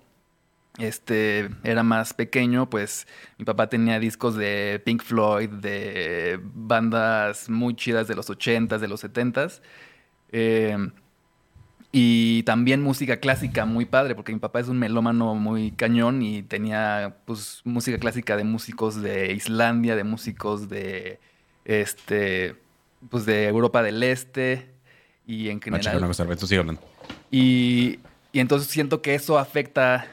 [0.79, 7.74] este, era más pequeño, pues mi papá tenía discos de Pink Floyd, de bandas muy
[7.74, 9.61] chidas de los 80s, de los 70s.
[10.33, 10.77] Eh,
[11.93, 16.43] y también música clásica muy padre, porque mi papá es un melómano muy cañón y
[16.43, 21.19] tenía pues música clásica de músicos de Islandia, de músicos de
[21.64, 22.55] este
[23.09, 24.71] pues de Europa del Este
[25.27, 25.83] y en general.
[27.33, 27.99] Y,
[28.33, 30.07] y entonces siento que eso afecta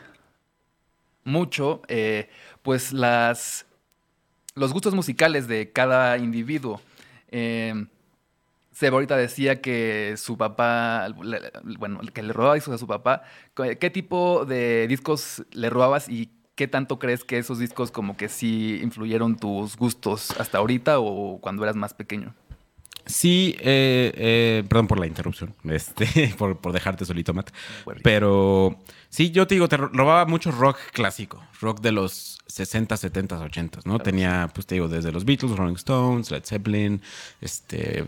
[1.24, 2.30] mucho eh,
[2.64, 3.68] pues las
[4.56, 6.82] los gustos musicales de cada individuo.
[7.30, 7.86] Eh,
[8.78, 11.08] Seba ahorita decía que su papá,
[11.80, 13.24] bueno, que le robaba discos a su papá.
[13.56, 18.30] ¿Qué tipo de discos le robabas y qué tanto crees que esos discos como que
[18.30, 22.36] sí influyeron tus gustos hasta ahorita o cuando eras más pequeño?
[23.08, 27.50] Sí, eh, eh, perdón por la interrupción, este, por, dejarte solito, Matt.
[28.04, 28.78] Pero
[29.10, 33.80] sí, yo te digo, te robaba mucho rock clásico, rock de los 60, 70, 80,
[33.86, 33.98] ¿no?
[33.98, 37.02] Tenía, pues te digo, desde los Beatles, Rolling Stones, Led Zeppelin,
[37.42, 38.06] este,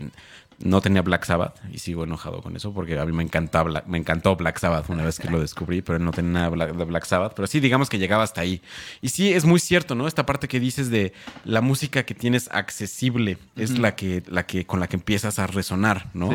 [0.62, 3.96] no tenía Black Sabbath y sigo enojado con eso porque a mí me, encantaba, me
[3.96, 7.32] encantó Black Sabbath una vez que lo descubrí, pero no tenía nada de Black Sabbath.
[7.34, 8.60] Pero sí, digamos que llegaba hasta ahí.
[9.00, 10.06] Y sí, es muy cierto, ¿no?
[10.06, 14.66] Esta parte que dices de la música que tienes accesible es la, que, la que
[14.66, 16.30] con la que empiezas a resonar, ¿no?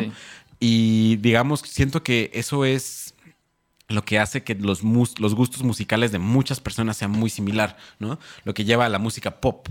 [0.60, 3.14] Y digamos, siento que eso es
[3.88, 8.20] lo que hace que los, los gustos musicales de muchas personas sean muy similar, ¿no?
[8.44, 9.68] Lo que lleva a la música pop,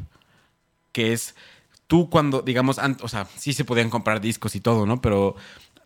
[0.93, 1.35] que es
[1.87, 5.01] tú cuando, digamos, o sea, sí se podían comprar discos y todo, ¿no?
[5.01, 5.37] Pero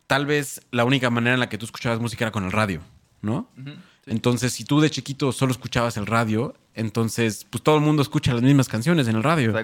[0.07, 2.81] tal vez la única manera en la que tú escuchabas música era con el radio,
[3.21, 3.51] ¿no?
[4.07, 8.33] Entonces, si tú de chiquito solo escuchabas el radio, entonces, pues todo el mundo escucha
[8.33, 9.55] las mismas canciones en el radio.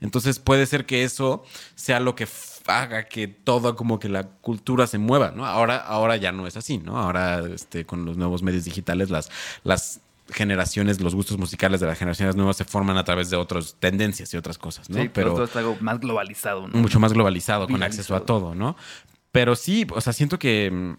[0.00, 2.28] Entonces, puede ser que eso sea lo que
[2.66, 5.46] haga que todo como que la cultura se mueva, ¿no?
[5.46, 6.98] Ahora, ahora ya no es así, ¿no?
[6.98, 9.30] Ahora, este, con los nuevos medios digitales, las,
[9.62, 13.76] las generaciones, los gustos musicales de las generaciones nuevas se forman a través de otras
[13.78, 15.02] tendencias y otras cosas, ¿no?
[15.02, 16.78] Sí, pero todo es algo más globalizado, ¿no?
[16.78, 18.76] Mucho más globalizado, con acceso a todo, ¿no?
[19.32, 20.96] Pero sí, o sea, siento que mm,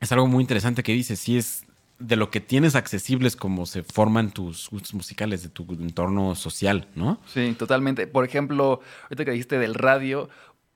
[0.00, 1.66] es algo muy interesante que dices, sí es
[1.98, 6.88] de lo que tienes accesibles como se forman tus gustos musicales, de tu entorno social,
[6.94, 7.20] ¿no?
[7.26, 8.06] Sí, totalmente.
[8.06, 10.28] Por ejemplo, ahorita que dijiste del radio,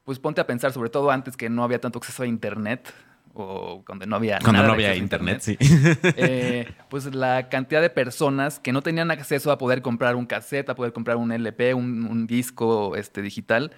[0.05, 2.93] pues ponte a pensar, sobre todo antes que no había tanto acceso a internet,
[3.35, 5.57] o cuando no había cuando no había internet, sí.
[6.17, 10.69] Eh, pues la cantidad de personas que no tenían acceso a poder comprar un cassette,
[10.71, 13.73] a poder comprar un LP, un, disco este, digital,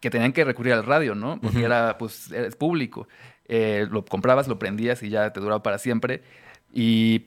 [0.00, 1.40] que tenían que recurrir al radio, ¿no?
[1.40, 3.08] Porque era, pues, es público.
[3.46, 6.22] Eh, lo comprabas, lo prendías y ya te duraba para siempre.
[6.72, 7.26] Y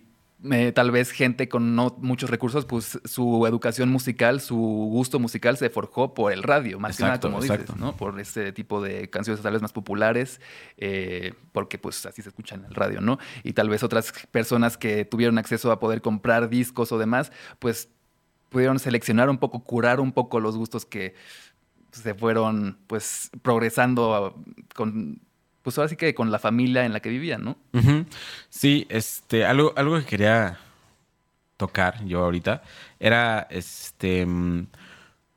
[0.74, 5.70] tal vez gente con no muchos recursos, pues su educación musical, su gusto musical se
[5.70, 7.96] forjó por el radio, más que nada, como dices, ¿no?
[7.96, 10.42] Por ese tipo de canciones tal vez más populares,
[10.78, 13.20] eh, porque pues así se escucha en el radio, ¿no?
[13.44, 17.90] Y tal vez otras personas que tuvieron acceso a poder comprar discos o demás, pues
[18.50, 21.14] pudieron seleccionar un poco, curar un poco los gustos que
[21.92, 24.44] se fueron pues progresando
[24.76, 25.22] con
[25.62, 27.58] pues ahora sí que con la familia en la que vivían, ¿no?
[28.50, 30.60] Sí, este, algo, algo que quería
[31.58, 32.64] tocar yo ahorita
[33.00, 34.66] era este mm,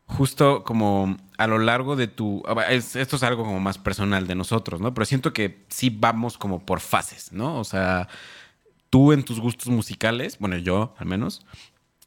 [0.07, 4.81] justo como a lo largo de tu esto es algo como más personal de nosotros,
[4.81, 4.95] ¿no?
[4.95, 7.59] Pero siento que sí vamos como por fases, ¿no?
[7.59, 8.09] O sea,
[8.91, 11.45] tú en tus gustos musicales, bueno, yo al menos,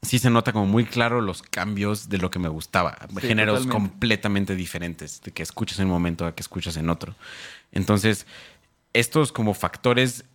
[0.01, 2.97] sí se nota como muy claro los cambios de lo que me gustaba.
[3.19, 7.15] Géneros completamente diferentes, de que escuchas en un momento a que escuchas en otro.
[7.71, 8.25] Entonces,
[8.93, 10.25] estos como factores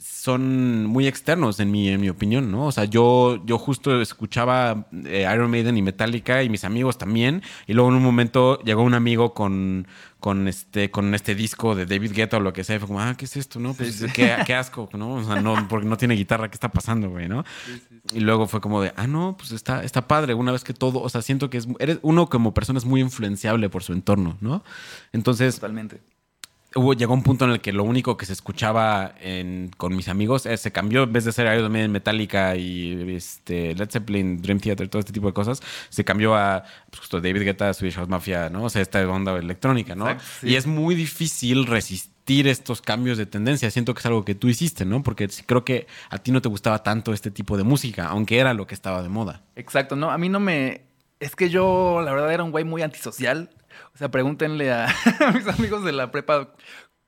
[0.00, 2.66] son muy externos en mi, en mi opinión, ¿no?
[2.66, 7.42] O sea, yo, yo justo escuchaba eh, Iron Maiden y Metallica y mis amigos también.
[7.66, 9.86] Y luego en un momento llegó un amigo con,
[10.18, 12.76] con este, con este disco de David Guetta o lo que sea.
[12.76, 13.60] Y fue como, ah, ¿qué es esto?
[13.60, 15.16] No, pues qué, qué, asco, ¿no?
[15.16, 17.28] O sea, no, porque no tiene guitarra, ¿qué está pasando, güey?
[17.28, 17.44] ¿no?
[18.14, 20.32] y luego fue como de, ah, no, pues está, está padre.
[20.32, 23.02] Una vez que todo, o sea, siento que es, eres, uno como persona es muy
[23.02, 24.64] influenciable por su entorno, ¿no?
[25.12, 25.56] Entonces.
[25.56, 26.00] Totalmente
[26.74, 30.08] hubo, llegó un punto en el que lo único que se escuchaba en, con mis
[30.08, 34.40] amigos eh, se cambió, en vez de ser Iron Maiden, Metallica y este, Led Zeppelin,
[34.40, 37.96] Dream Theater, todo este tipo de cosas, se cambió a pues, justo David Guetta, Swedish
[37.96, 38.64] House Mafia, ¿no?
[38.64, 40.06] O sea, esta onda electrónica, ¿no?
[40.42, 43.70] Y es muy difícil resistir estos cambios de tendencia.
[43.70, 45.02] Siento que es algo que tú hiciste, ¿no?
[45.02, 48.54] Porque creo que a ti no te gustaba tanto este tipo de música, aunque era
[48.54, 49.42] lo que estaba de moda.
[49.56, 50.82] Exacto, no, a mí no me...
[51.18, 53.50] Es que yo, la verdad, era un güey muy antisocial.
[53.94, 54.88] O sea, pregúntenle a,
[55.34, 56.54] mis amigos de la prepa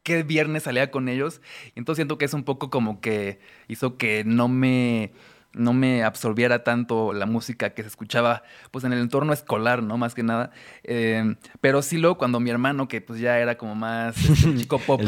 [0.02, 1.40] qué viernes salía con ellos.
[1.74, 5.12] Y entonces siento que es un poco como que hizo que no me
[5.54, 9.98] no me absorbiera tanto la música que se escuchaba pues en el entorno escolar, ¿no?
[9.98, 10.50] Más que nada.
[10.82, 14.78] Em, pero sí luego cuando mi hermano, que pues ya era como más este, chico
[14.78, 15.02] pop,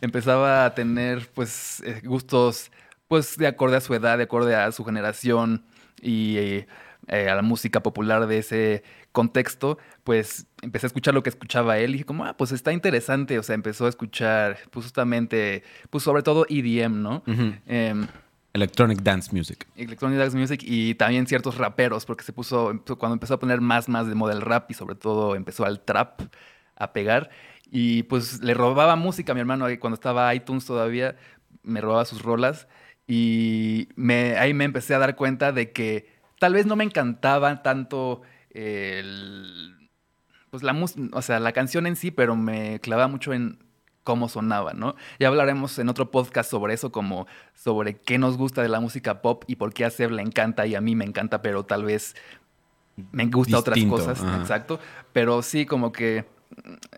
[0.00, 2.70] empezaba a tener pues eh, gustos
[3.08, 5.64] pues de acorde a su edad, de acorde a su generación
[6.00, 6.66] y eh,
[7.08, 11.90] a la música popular de ese contexto, pues empecé a escuchar lo que escuchaba él
[11.90, 16.04] y dije como, ah, pues está interesante, o sea, empezó a escuchar pues justamente, pues
[16.04, 17.22] sobre todo EDM, ¿no?
[17.66, 18.06] Em,
[18.52, 19.66] Electronic Dance Music.
[19.76, 23.88] Electronic Dance Music y también ciertos raperos, porque se puso, cuando empezó a poner más,
[23.88, 26.22] más de moda el rap y sobre todo empezó al trap
[26.74, 27.30] a pegar.
[27.70, 31.16] Y pues le robaba música a mi hermano cuando estaba iTunes todavía,
[31.62, 32.68] me robaba sus rolas
[33.06, 37.62] y me, ahí me empecé a dar cuenta de que tal vez no me encantaba
[37.62, 39.85] tanto el,
[40.60, 43.58] pues la, o sea, la canción en sí, pero me clavaba mucho en
[44.04, 44.94] cómo sonaba, ¿no?
[45.18, 49.20] Ya hablaremos en otro podcast sobre eso, como sobre qué nos gusta de la música
[49.20, 51.84] pop y por qué a Seb le encanta y a mí me encanta, pero tal
[51.84, 52.14] vez
[53.10, 54.78] me gusta otras cosas, exacto.
[55.12, 56.24] Pero sí, como que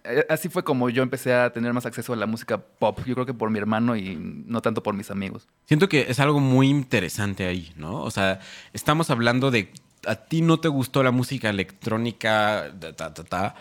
[0.05, 3.01] eh, así fue como yo empecé a tener más acceso a la música pop.
[3.07, 5.49] Yo creo que por mi hermano y no tanto por mis amigos.
[5.64, 8.03] Siento que es algo muy interesante ahí, ¿no?
[8.03, 8.40] O sea,
[8.73, 9.73] estamos hablando de
[10.07, 13.55] a ti no te gustó la música electrónica, ta, ta, ta,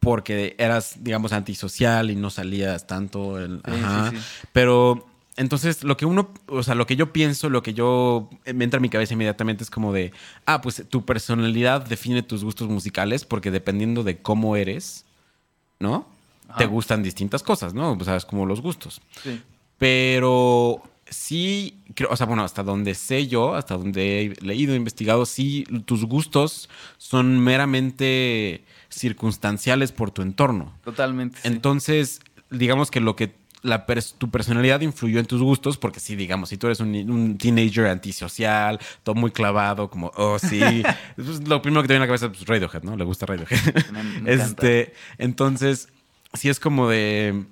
[0.00, 3.38] porque eras, digamos, antisocial y no salías tanto.
[3.64, 4.12] ajá.
[4.52, 8.64] Pero entonces, lo que uno, o sea, lo que yo pienso, lo que yo me
[8.64, 10.12] entra a mi cabeza inmediatamente es como de,
[10.46, 15.04] ah, pues tu personalidad define tus gustos musicales porque dependiendo de cómo eres,
[15.78, 16.06] ¿no?
[16.56, 17.92] Te gustan distintas cosas, ¿no?
[17.92, 19.02] O sea, es como los gustos.
[19.22, 19.42] Sí.
[19.78, 25.26] Pero sí, creo, o sea, bueno, hasta donde sé yo, hasta donde he leído, investigado,
[25.26, 30.74] sí, tus gustos son meramente circunstanciales por tu entorno.
[30.84, 31.38] Totalmente.
[31.44, 33.84] Entonces, digamos que lo que la
[34.18, 38.78] tu personalidad influyó en tus gustos, porque sí, digamos, si tú eres un, teenager antisocial,
[39.02, 40.60] todo muy clavado, como, oh, sí,
[41.16, 42.96] pues, lo primero que te viene a la cabeza es pues, Radiohead, ¿no?
[42.96, 44.26] Le gusta Radiohead.
[44.26, 45.88] este, entonces,
[46.32, 47.44] sí es como de,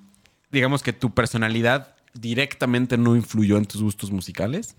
[0.51, 4.75] digamos que tu personalidad directamente no influyó en tus gustos musicales,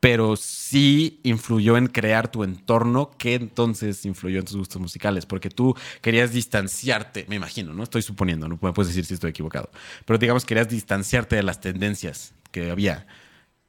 [0.00, 3.10] pero sí influyó en crear tu entorno.
[3.18, 8.02] Que entonces influyó en tus gustos musicales, porque tú querías distanciarte, me imagino, no estoy
[8.02, 9.70] suponiendo, no puedes decir si estoy equivocado,
[10.06, 13.06] pero digamos querías distanciarte de las tendencias que había.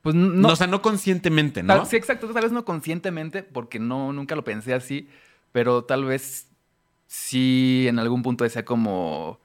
[0.02, 1.86] Pues no, o sea, no conscientemente, ¿no?
[1.86, 5.10] sí, exacto, tal vez no conscientemente, porque no, nunca lo pensé así,
[5.52, 6.48] pero tal vez
[7.08, 9.39] sí en algún punto decía como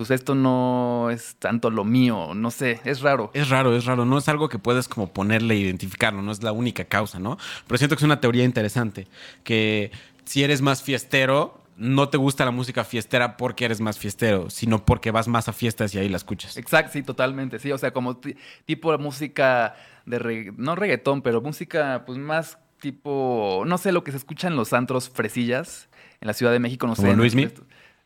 [0.00, 3.30] pues esto no es tanto lo mío, no sé, es raro.
[3.34, 6.52] Es raro, es raro, no es algo que puedes como ponerle, identificarlo, no es la
[6.52, 7.36] única causa, ¿no?
[7.66, 9.08] Pero siento que es una teoría interesante,
[9.44, 9.90] que
[10.24, 14.86] si eres más fiestero, no te gusta la música fiestera porque eres más fiestero, sino
[14.86, 16.56] porque vas más a fiestas y ahí la escuchas.
[16.56, 18.18] Exacto, sí, totalmente, sí, o sea, como
[18.64, 19.74] tipo de música
[20.06, 24.56] de, no reggaetón, pero música pues más tipo, no sé, lo que se escucha en
[24.56, 25.90] los antros fresillas
[26.22, 27.14] en la Ciudad de México, no sé.
[27.14, 27.34] Luis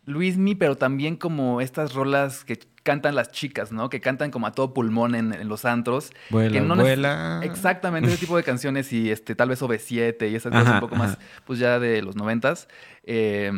[0.06, 3.88] Luismi, pero también como estas rolas que cantan las chicas, ¿no?
[3.88, 6.12] Que cantan como a todo pulmón en, los antros.
[6.30, 7.40] Vuela, que no vuela.
[7.42, 10.96] Exactamente, ese tipo de canciones y este, tal vez OV7 y esas cosas un poco
[10.96, 12.68] más, pues ya de los noventas.
[13.04, 13.52] Eh,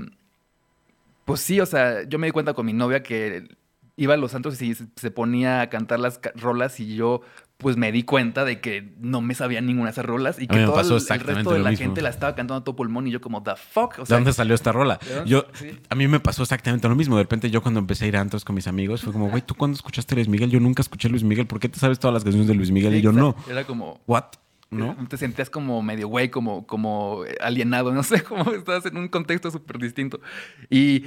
[1.24, 3.48] pues sí, o sea, yo me di cuenta con mi novia que
[3.96, 7.22] iba a los antros y se ponía a cantar las rolas y yo
[7.58, 10.58] pues me di cuenta de que no me sabía ninguna de esas rolas y que
[10.64, 10.88] todo el,
[11.20, 13.96] resto de la gente la estaba cantando a todo pulmón y yo como, the fuck.
[13.96, 14.98] ¿De dónde salió esta rola?
[15.24, 15.46] Yo,
[15.88, 17.16] A mí me pasó exactamente lo mismo.
[17.16, 19.42] De repente yo cuando empecé a ir a antros con mis amigos fue como, güey,
[19.42, 20.50] ¿tú cuándo escuchaste Luis Miguel?
[20.50, 21.46] Yo nunca escuché Luis Miguel.
[21.46, 22.94] ¿Por qué te sabes todas las canciones de Luis Miguel?
[22.94, 23.34] y yo no.
[23.48, 24.00] Era como...
[24.06, 24.24] ¿What?
[24.70, 24.96] ¿No?
[25.08, 29.50] Te sentías como medio güey, como, como alienado, no sé, como estabas en un contexto
[29.50, 30.20] súper distinto.
[30.68, 31.04] Y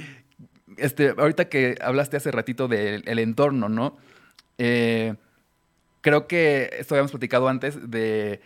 [0.78, 3.98] este, ahorita que hablaste hace ratito del entorno, ¿no?
[4.58, 5.14] Eh,
[6.00, 8.40] creo que esto habíamos platicado antes de,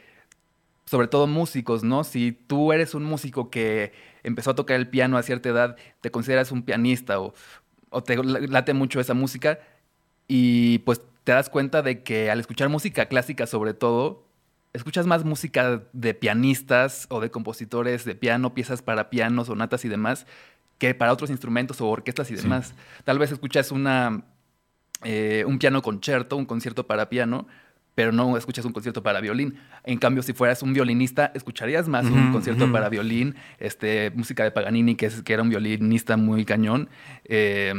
[0.85, 2.05] sobre todo músicos, ¿no?
[2.05, 6.11] Si tú eres un músico que empezó a tocar el piano a cierta edad, te
[6.11, 7.35] consideras un pianista o,
[7.91, 9.59] o te late mucho esa música
[10.29, 14.25] y pues te das cuenta de que al escuchar música clásica sobre todo,
[14.73, 19.89] escuchas más música de pianistas o de compositores de piano, piezas para piano, sonatas y
[19.89, 20.27] demás,
[20.79, 22.75] que para otros instrumentos o orquestas y demás.
[23.05, 24.25] Tal vez escuchas una,
[25.03, 27.47] eh, un piano concierto, un concierto para piano,
[27.95, 29.57] pero no escuchas un concierto para violín.
[29.85, 34.51] En cambio, si fueras un violinista, escucharías más un concierto para violín, este, música de
[34.51, 36.89] Paganini, que, es, que era un violinista muy cañón.
[37.25, 37.73] Eh,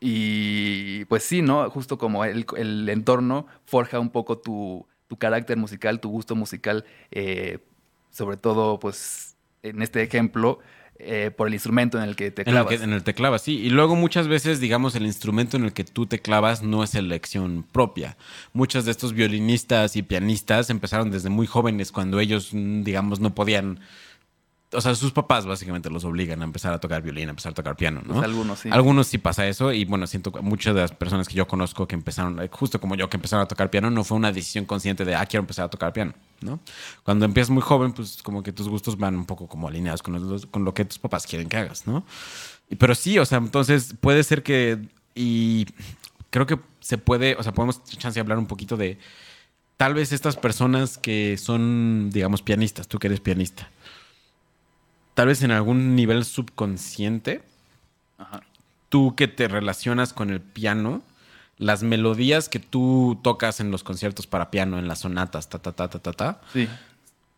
[0.00, 1.68] y pues sí, ¿no?
[1.70, 6.84] Justo como el, el entorno forja un poco tu, tu carácter musical, tu gusto musical,
[7.10, 7.58] eh,
[8.10, 10.60] sobre todo, pues, en este ejemplo,
[11.00, 12.76] eh, por el instrumento en el que te En el, clavas.
[12.76, 13.58] que, en el te clavas, sí.
[13.58, 16.94] Y luego muchas veces, digamos, el instrumento en el que tú te clavas no es
[16.94, 18.16] elección propia.
[18.52, 23.34] Muchos de estos violinistas y pianistas empezaron desde muy jóvenes cuando ellos, mm, digamos, no
[23.34, 23.80] podían...
[24.72, 27.54] O sea, sus papás básicamente los obligan a empezar a tocar violín, a empezar a
[27.54, 28.12] tocar piano, ¿no?
[28.14, 28.68] Pues algunos sí.
[28.70, 31.88] Algunos sí pasa eso y bueno, siento que muchas de las personas que yo conozco
[31.88, 34.66] que empezaron, eh, justo como yo, que empezaron a tocar piano, no fue una decisión
[34.66, 36.60] consciente de, ah, quiero empezar a tocar piano, ¿no?
[37.02, 40.14] Cuando empiezas muy joven, pues como que tus gustos van un poco como alineados con,
[40.28, 42.04] los- con lo que tus papás quieren que hagas, ¿no?
[42.78, 44.78] Pero sí, o sea, entonces puede ser que,
[45.14, 45.64] y
[46.28, 48.98] creo que se puede, o sea, podemos chance de hablar un poquito de
[49.78, 53.70] tal vez estas personas que son, digamos, pianistas, tú que eres pianista,
[55.18, 57.42] tal vez en algún nivel subconsciente,
[58.18, 58.40] Ajá.
[58.88, 61.02] tú que te relacionas con el piano,
[61.56, 65.72] las melodías que tú tocas en los conciertos para piano, en las sonatas, ta, ta,
[65.72, 66.68] ta, ta, ta, ta, Sí.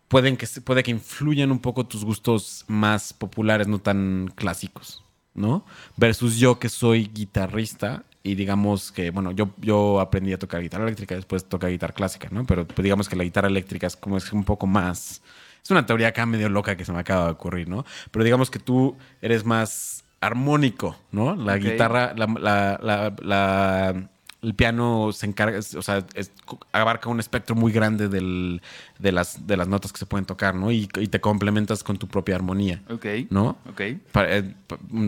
[0.09, 5.65] pueden que, puede que influyan un poco tus gustos más populares, no tan clásicos, ¿no?
[5.97, 10.85] Versus yo que soy guitarrista y digamos que, bueno, yo, yo aprendí a tocar guitarra
[10.85, 12.45] eléctrica, después tocar guitarra clásica, ¿no?
[12.45, 15.23] Pero pues, digamos que la guitarra eléctrica es como es un poco más...
[15.63, 17.85] Es una teoría acá medio loca que se me acaba de ocurrir, ¿no?
[18.11, 21.35] Pero digamos que tú eres más armónico, ¿no?
[21.35, 24.09] La guitarra, la, la- la- la-
[24.43, 26.33] el piano se encarga, o sea, es-
[26.73, 28.63] abarca un espectro muy grande del-
[29.01, 30.71] de, las, de las notas que se pueden tocar, ¿no?
[30.71, 33.07] Y, y te complementas con tu propia armonía, Ok.
[33.31, 33.59] ¿no?
[33.69, 33.81] Ok.
[33.81, 34.55] Eh,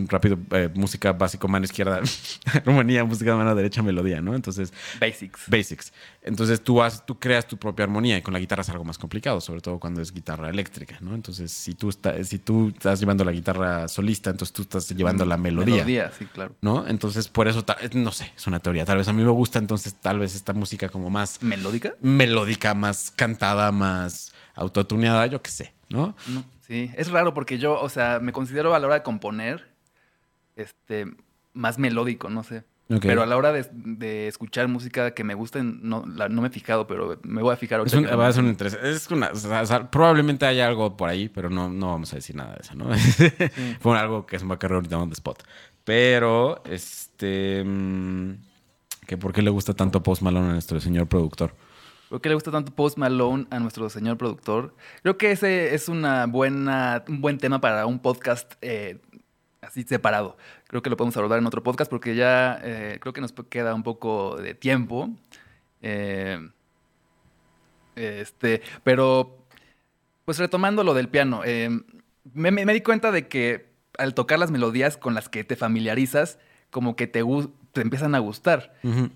[0.08, 2.00] rápido, eh, música básico, mano izquierda,
[2.66, 4.34] armonía, música mano derecha, melodía, ¿no?
[4.34, 5.42] Entonces, Basics.
[5.48, 5.92] basics.
[6.22, 8.96] Entonces tú, has, tú creas tu propia armonía y con la guitarra es algo más
[8.98, 11.14] complicado, sobre todo cuando es guitarra eléctrica, ¿no?
[11.14, 15.24] Entonces, si tú, está- si tú estás llevando la guitarra solista, entonces tú estás llevando
[15.24, 15.74] la melodía.
[15.76, 16.54] Melodía, sí, claro.
[16.60, 16.86] ¿No?
[16.86, 18.84] Entonces, por eso, no sé, es una teoría.
[18.84, 21.94] Tal vez a mí me gusta, entonces, tal vez esta música como más ¿Melódica?
[22.00, 23.81] melódica, más cantada, más
[24.54, 26.14] autotuneada, yo qué sé, ¿no?
[26.28, 29.68] No, sí, es raro porque yo, o sea, me considero a la hora de componer,
[30.56, 31.06] este,
[31.54, 32.64] más melódico, no sé.
[33.00, 36.48] Pero a la hora de, de escuchar música que me guste, no, la- no me
[36.48, 37.98] he fijado, pero me voy a fijar Es, ahorita.
[37.98, 40.66] un, que- va a ser un interes- es una- o sea, o sea, probablemente haya
[40.66, 42.86] algo por ahí, pero no, no vamos a decir nada de eso, ¿no?
[43.80, 45.42] Fue algo que va a cargar ahorita on the spot.
[45.84, 47.64] Pero, este.
[47.64, 48.32] mm,
[49.06, 51.54] que ¿Por qué le gusta tanto Post Malone a nuestro señor productor?
[52.12, 54.74] ¿Por qué le gusta tanto Post Malone a nuestro señor productor?
[55.02, 58.98] Creo que ese es una buena, un buen tema para un podcast eh,
[59.62, 60.36] así separado.
[60.66, 63.74] Creo que lo podemos abordar en otro podcast porque ya eh, creo que nos queda
[63.74, 65.08] un poco de tiempo.
[65.80, 66.38] Eh,
[67.96, 69.46] este, pero,
[70.26, 71.40] pues retomando lo del piano,
[72.34, 75.56] me, me- me di cuenta de que al tocar las melodías con las que te
[75.56, 76.38] familiarizas,
[76.70, 77.22] como que te,
[77.72, 78.74] te empiezan a gustar.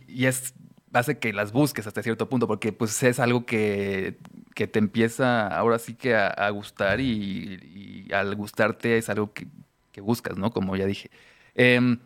[0.08, 0.54] Y es
[0.98, 4.18] hace que las busques hasta cierto punto, porque pues es algo que,
[4.54, 9.46] que te empieza ahora sí que a, gustar y, al gustarte es algo que,
[9.92, 10.50] que buscas, ¿no?
[10.50, 11.10] Como ya dije.
[11.54, 11.98] Em,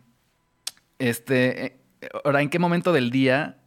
[0.99, 1.79] este, eh,
[2.23, 3.57] ahora, ¿en qué momento del día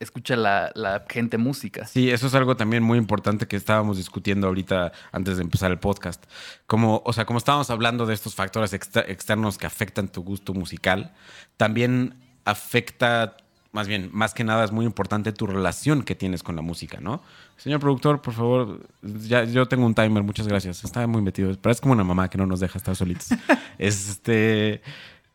[0.00, 1.86] escucha la, la gente música?
[1.86, 5.78] Sí, eso es algo también muy importante que estábamos discutiendo ahorita antes de empezar el
[5.78, 6.24] podcast.
[6.66, 10.54] Como, o sea, como estábamos hablando de estos factores exter- externos que afectan tu gusto
[10.54, 11.12] musical,
[11.56, 12.14] también
[12.44, 13.36] afecta,
[13.72, 16.98] más bien, más que nada es muy importante tu relación que tienes con la música,
[17.00, 17.22] ¿no?
[17.56, 20.84] Señor productor, por favor, ya, yo tengo un timer, muchas gracias.
[20.84, 21.54] Está muy metido.
[21.56, 23.28] Parece como una mamá que no nos deja estar solitos.
[23.78, 24.80] este.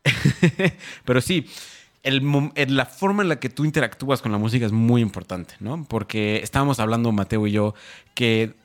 [1.06, 1.48] Pero sí,
[2.04, 2.22] el
[2.76, 5.86] la forma en la que tú interactúas con la música es muy importante, ¿no?
[5.86, 7.76] Porque estábamos hablando, Mateo y yo,
[8.14, 8.56] que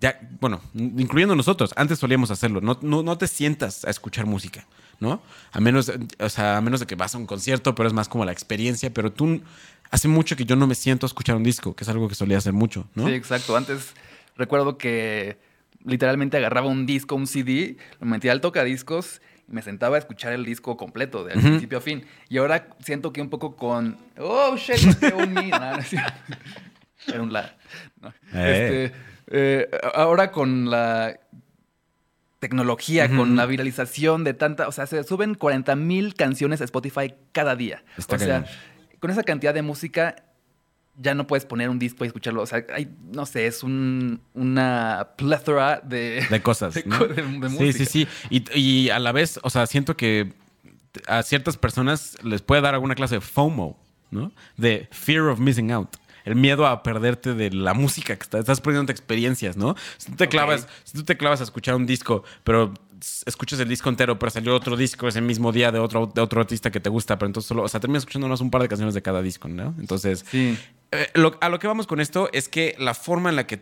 [0.00, 2.60] ya, bueno, incluyendo nosotros, antes solíamos hacerlo.
[2.60, 4.66] No, no, no te sientas a escuchar música,
[5.00, 5.22] ¿no?
[5.52, 8.08] A menos, o sea, a menos de que vas a un concierto, pero es más
[8.08, 8.92] como la experiencia.
[8.92, 9.42] Pero tú,
[9.90, 12.14] hace mucho que yo no me siento a escuchar un disco, que es algo que
[12.14, 13.06] solía hacer mucho, ¿no?
[13.06, 13.56] Sí, exacto.
[13.56, 13.94] Antes
[14.36, 15.38] recuerdo que
[15.84, 20.32] literalmente agarraba un disco, un CD, lo metía al tocadiscos y me sentaba a escuchar
[20.32, 21.46] el disco completo, de Ujú.
[21.48, 22.04] principio a fin.
[22.28, 23.98] Y ahora siento que un poco con.
[24.18, 24.86] ¡Oh, shit!
[25.14, 25.50] un mi-".
[25.50, 26.12] No, no es cierto.
[27.06, 27.54] Era un la.
[28.00, 28.08] No.
[28.32, 28.90] Eh.
[28.90, 31.18] Este, eh, ahora con la
[32.48, 37.14] tecnología, con la viralización de tanta, o sea, se suben 40 mil canciones a Spotify
[37.32, 37.82] cada día.
[37.96, 38.44] Está o sea,
[39.00, 40.16] con esa cantidad de música
[40.96, 42.42] ya no puedes poner un disco y escucharlo.
[42.42, 46.74] O sea, hay, no sé, es un, una plethora de, De cosas.
[46.74, 46.98] de ¿no?
[46.98, 48.08] co- de- de Sí, sí, sí.
[48.30, 50.32] Y, y a la vez, o sea, siento que
[51.08, 53.76] a ciertas personas les puede dar alguna clase de FOMO,
[54.12, 54.30] ¿no?
[54.56, 55.88] De fear of missing out.
[56.24, 59.76] El miedo a perderte de la música que está- estás perdiendo experiencias, ¿no?
[59.98, 62.72] Si tú te clavas, si tú te clavas a escuchar un disco, pero
[63.26, 66.40] escuchas el disco entero, pero salió otro disco ese mismo día de otro, de otro
[66.40, 68.68] artista que te gusta, pero entonces solo, o sea, terminas escuchando nomás un par de
[68.68, 69.74] canciones de cada disco, ¿no?
[69.78, 70.56] Entonces, Sí.
[70.92, 73.60] eh, lo- a lo que vamos con esto es que la forma en la que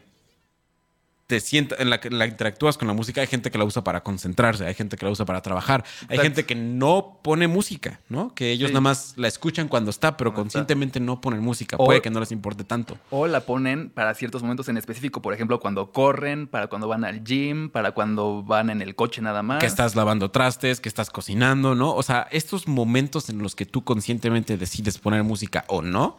[1.33, 3.83] te sientas, en la que la interactúas con la música, hay gente que la usa
[3.83, 8.01] para concentrarse, hay gente que la usa para trabajar, hay gente que no pone música,
[8.11, 8.35] ¿no?
[8.35, 8.75] Que ellos Sí.
[8.75, 10.59] nada más la escuchan cuando está, pero Cuando está.
[10.59, 11.77] conscientemente no ponen música.
[11.79, 12.99] O- Puede que no les importe tanto.
[13.09, 17.03] O la ponen para ciertos momentos en específico, por ejemplo, cuando corren, para cuando van
[17.07, 19.59] al gym, para cuando van en el coche nada más.
[19.61, 21.95] Que estás lavando trastes, que estás cocinando, ¿no?
[21.95, 26.19] O sea, estos momentos en los que tú conscientemente decides poner música o no,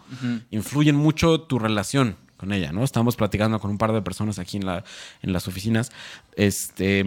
[0.49, 2.83] influyen mucho tu relación con ella, ¿no?
[2.83, 4.83] Estamos platicando con un par de personas aquí en, la,
[5.21, 5.93] en las oficinas,
[6.35, 7.05] este,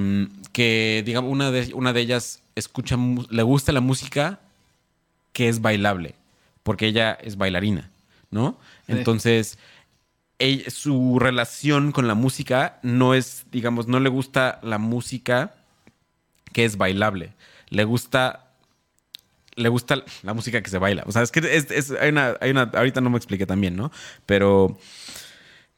[0.53, 2.97] que, digamos, una de, una de ellas escucha,
[3.29, 4.41] le gusta la música
[5.35, 6.15] que es bailable,
[6.63, 7.91] porque ella es bailarina,
[8.31, 8.57] ¿no?
[8.87, 8.93] Sí.
[8.93, 9.59] Entonces,
[10.39, 15.53] ella- su relación con la música no es, digamos, no le gusta la música
[16.55, 17.35] que es bailable,
[17.69, 18.43] le gusta
[19.59, 21.03] le gusta la música que se baila.
[21.07, 22.71] O sea, es que es, es- hay, una, hay una.
[22.75, 23.91] Ahorita no me expliqué también, ¿no?
[24.27, 24.79] Pero.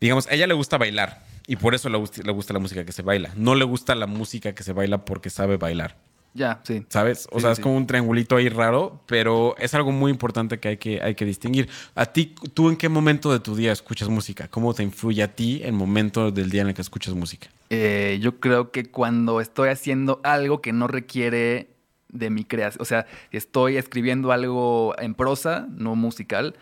[0.00, 1.24] Digamos, a ella le gusta bailar.
[1.46, 3.30] Y por eso le gusta, le gusta la música que se baila.
[3.36, 5.96] No le gusta la música que se baila porque sabe bailar.
[6.34, 6.84] Ya, sí.
[6.90, 7.26] ¿Sabes?
[7.32, 10.60] O Sí, sea, sí, es como un triangulito ahí raro, pero es algo muy importante
[10.60, 11.68] que hay que, hay que distinguir.
[11.94, 14.46] A ti, ¿tú en qué momento de tu día escuchas música?
[14.48, 17.48] ¿Cómo te influye a ti el momento del día en el que escuchas música?
[17.70, 21.70] Eh, yo creo que cuando estoy haciendo algo que no requiere
[22.10, 26.54] de mi creación, o sea, estoy escribiendo algo en prosa, no musical,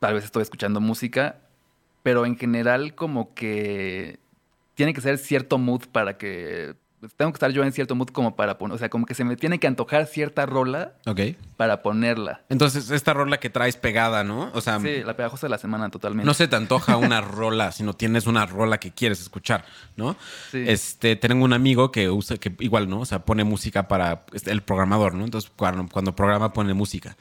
[0.00, 1.36] tal vez estoy escuchando música,
[2.08, 4.18] pero en general como que
[4.74, 6.74] tiene que ser cierto mood para que...
[7.00, 9.12] pues, Tengo que estar yo en cierto mood como para poner, o sea, como que
[9.12, 11.20] se me tiene que antojar cierta rola Ok.
[11.58, 12.40] para ponerla.
[12.48, 14.50] Entonces, esta rola que traes pegada, ¿no?
[14.54, 16.24] O sea, Sí, la pegajosa de la semana totalmente.
[16.24, 20.16] no se te antoja una rola, sino tienes una rola que quieres escuchar, ¿no?
[20.50, 20.64] Sí.
[20.66, 23.00] Este, tengo un amigo que usa, que igual, ¿no?
[23.00, 25.26] O sea, pone música para este, el programador, ¿no?
[25.26, 27.18] Entonces, cuando, cuando programa pone música.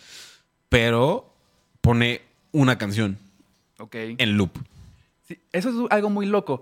[0.70, 1.30] Pero
[1.82, 2.22] pone
[2.54, 3.18] una canción
[3.80, 3.96] Ok.
[4.18, 4.52] en loop.
[5.28, 6.62] Sí, eso es algo muy loco.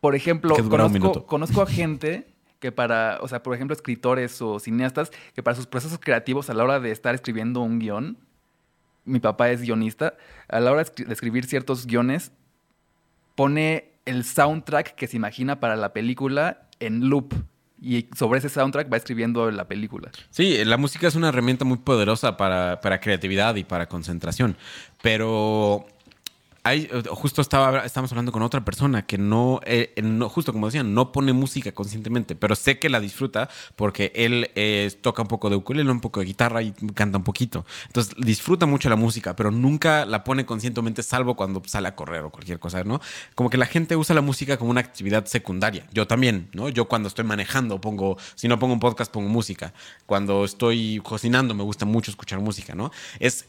[0.00, 2.26] Por ejemplo, conozco, conozco a gente
[2.60, 6.54] que para, o sea, por ejemplo, escritores o cineastas, que para sus procesos creativos a
[6.54, 8.18] la hora de estar escribiendo un guion,
[9.04, 10.14] mi papá es guionista,
[10.48, 12.32] a la hora de escribir ciertos guiones,
[13.34, 17.34] pone el soundtrack que se imagina para la película en loop.
[17.80, 20.10] Y sobre ese soundtrack va escribiendo la película.
[20.30, 24.56] Sí, la música es una herramienta muy poderosa para, para creatividad y para concentración.
[25.02, 25.86] Pero
[26.66, 29.94] hay, justo estaba, estábamos hablando con otra persona que no, eh,
[30.28, 34.90] justo como decían, no pone música conscientemente, pero sé que la disfruta porque él eh,
[35.00, 37.64] toca un poco de ukulele, un poco de guitarra y canta un poquito.
[37.86, 42.24] Entonces disfruta mucho la música, pero nunca la pone conscientemente, salvo cuando sale a correr
[42.24, 43.00] o cualquier cosa, ¿no?
[43.36, 45.86] Como que la gente usa la música como una actividad secundaria.
[45.92, 46.68] Yo también, ¿no?
[46.68, 49.72] Yo cuando estoy manejando pongo, si no pongo un podcast, pongo música.
[50.04, 52.90] Cuando estoy cocinando me gusta mucho escuchar música, ¿no?
[53.20, 53.44] Es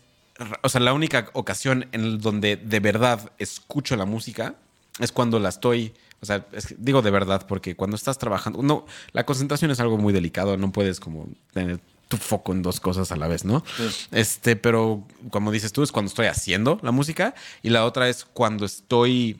[0.62, 4.56] o sea, la única ocasión en donde de verdad escucho la música
[5.00, 8.86] es cuando la estoy, o sea, es digo de verdad porque cuando estás trabajando, no,
[9.12, 13.12] la concentración es algo muy delicado, no puedes como tener tu foco en dos cosas
[13.12, 13.64] a la vez, ¿no?
[14.12, 18.26] Este, pero como dices tú, es cuando estoy haciendo la música y la otra es
[18.26, 19.40] cuando estoy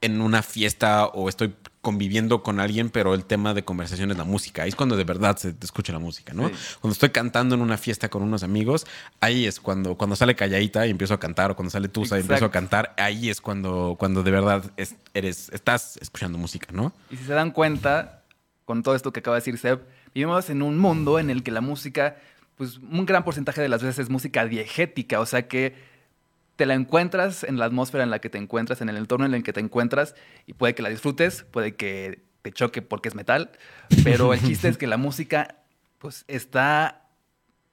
[0.00, 1.54] en una fiesta o estoy
[1.84, 4.64] conviviendo con alguien, pero el tema de conversación es la música.
[4.64, 6.48] Ahí es cuando de verdad se escucha la música, ¿no?
[6.48, 6.54] Sí.
[6.80, 8.84] Cuando estoy cantando en una fiesta con unos amigos,
[9.20, 12.22] ahí es cuando, cuando sale calladita y empiezo a cantar, o cuando sale tusa y
[12.22, 16.92] empiezo a cantar, ahí es cuando, cuando de verdad es- eres, estás escuchando música, ¿no?
[17.10, 18.22] Y si se dan cuenta,
[18.64, 19.80] con todo esto que acaba de decir Seb,
[20.14, 22.16] vivimos en un mundo en el que la música,
[22.56, 25.74] pues un gran porcentaje de las veces es música diegética, o sea que
[26.56, 29.34] te la encuentras en la atmósfera en la que te encuentras, en el entorno en
[29.34, 30.14] el que te encuentras,
[30.46, 33.50] y puede que la disfrutes, puede que te choque porque es metal,
[34.04, 35.56] pero el chiste es que la música,
[35.98, 37.08] pues está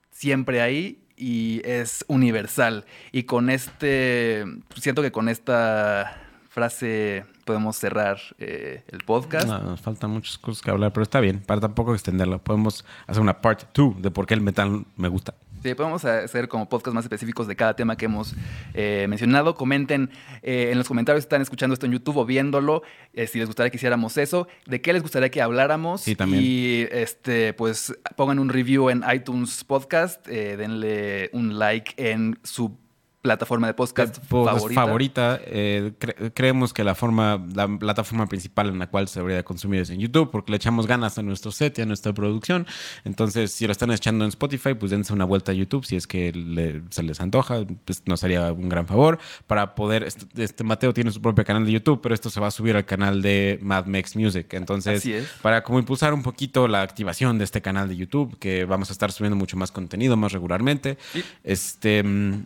[0.09, 2.85] siempre ahí y es universal.
[3.11, 6.17] Y con este, siento que con esta
[6.49, 9.47] frase podemos cerrar eh, el podcast.
[9.47, 12.39] No, nos faltan muchas cosas que hablar, pero está bien, para tampoco extenderlo.
[12.39, 15.33] Podemos hacer una part 2 de por qué el metal me gusta.
[15.61, 18.33] Sí, podemos hacer como podcast más específicos de cada tema que hemos
[18.73, 19.53] eh, mencionado.
[19.53, 20.09] Comenten
[20.41, 22.81] eh, en los comentarios si están escuchando esto en YouTube o viéndolo,
[23.13, 26.01] eh, si les gustaría que hiciéramos eso, de qué les gustaría que habláramos.
[26.01, 26.43] Sí, también.
[26.43, 32.75] Y este, pues pongan un review en iTunes Podcast, denle un like en su
[33.21, 34.81] plataforma de podcast Podcast favorita.
[34.81, 35.39] favorita.
[35.45, 39.43] Eh, cre- creemos que la forma, la plataforma principal en la cual se debería de
[39.43, 42.65] consumir es en YouTube, porque le echamos ganas a nuestro set y a nuestra producción.
[43.03, 46.07] Entonces, si lo están echando en Spotify, pues dense una vuelta a YouTube si es
[46.07, 50.03] que le- se les antoja, pues nos haría un gran favor para poder.
[50.03, 52.75] Este, este Mateo tiene su propio canal de YouTube, pero esto se va a subir
[52.75, 54.51] al canal de Mad Max Music.
[54.53, 55.07] Entonces,
[55.41, 58.93] para como impulsar un poquito la activación de este canal de YouTube, que vamos a
[58.93, 60.97] estar subiendo mucho más contenido más regularmente.
[61.13, 61.23] Sí.
[61.43, 62.45] Este, mm,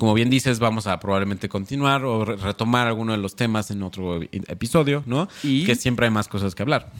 [0.00, 3.82] como bien dices, vamos a probablemente continuar o re- retomar alguno de los temas en
[3.84, 5.28] otro episodio, ¿no?
[5.44, 6.90] Y- que siempre hay más cosas que hablar.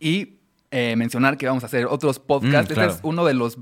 [0.00, 0.40] Y
[0.72, 2.70] eh, mencionar que vamos a hacer otros podcasts.
[2.74, 3.58] Mm, Este es uno de los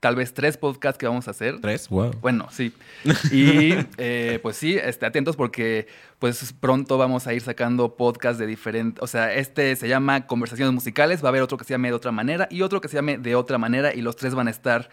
[0.00, 1.60] tal vez tres podcasts que vamos a hacer.
[1.60, 1.88] ¿Tres?
[1.88, 2.10] Wow.
[2.20, 2.72] Bueno, sí.
[3.32, 5.86] Y eh, pues sí, este, atentos porque
[6.18, 10.74] pues pronto vamos a ir sacando podcasts de diferentes, o sea, este se llama Conversaciones
[10.74, 12.96] Musicales, va a haber otro que se llame de otra manera y otro que se
[12.96, 14.90] llame de otra manera y los tres van a estar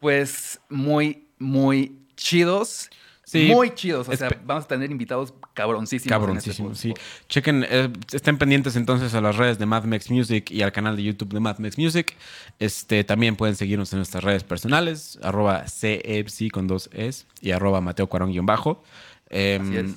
[0.00, 2.90] pues muy, muy chidos.
[3.28, 3.48] Sí.
[3.52, 6.38] Muy chidos, o sea, Espe- vamos a tener invitados cabroncísimos.
[6.38, 6.62] este sí.
[6.62, 7.28] podcast.
[7.28, 10.94] Chequen, eh, estén pendientes entonces a las redes de Mad Max Music y al canal
[10.96, 12.14] de YouTube de Mad Max Music.
[12.60, 17.80] Este, también pueden seguirnos en nuestras redes personales, arroba CFC con dos es y arroba
[17.80, 18.84] Mateo Cuarón guion bajo.
[19.28, 19.96] Em, Así es.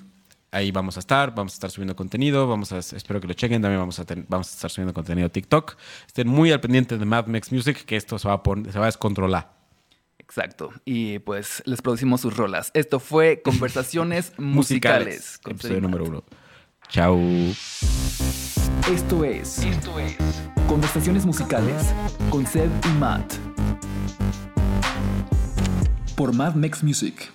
[0.52, 3.62] Ahí vamos a estar, vamos a estar subiendo contenido, vamos a, espero que lo chequen,
[3.62, 5.76] también vamos a, ten- vamos a estar subiendo contenido TikTok.
[6.08, 8.80] Estén muy al pendiente de Mad Max Music, que esto se va a, pon- se
[8.80, 9.59] va a descontrolar.
[10.30, 10.72] Exacto.
[10.86, 12.70] Y pues les producimos sus rolas.
[12.76, 15.40] Esto fue Conversaciones Musicales.
[15.40, 16.24] con Episodio número uno.
[16.88, 17.20] Chao.
[18.92, 19.62] Esto es.
[20.68, 21.94] Conversaciones musicales
[22.30, 23.34] con Seb y Matt.
[26.16, 27.32] Por Mad Max Music.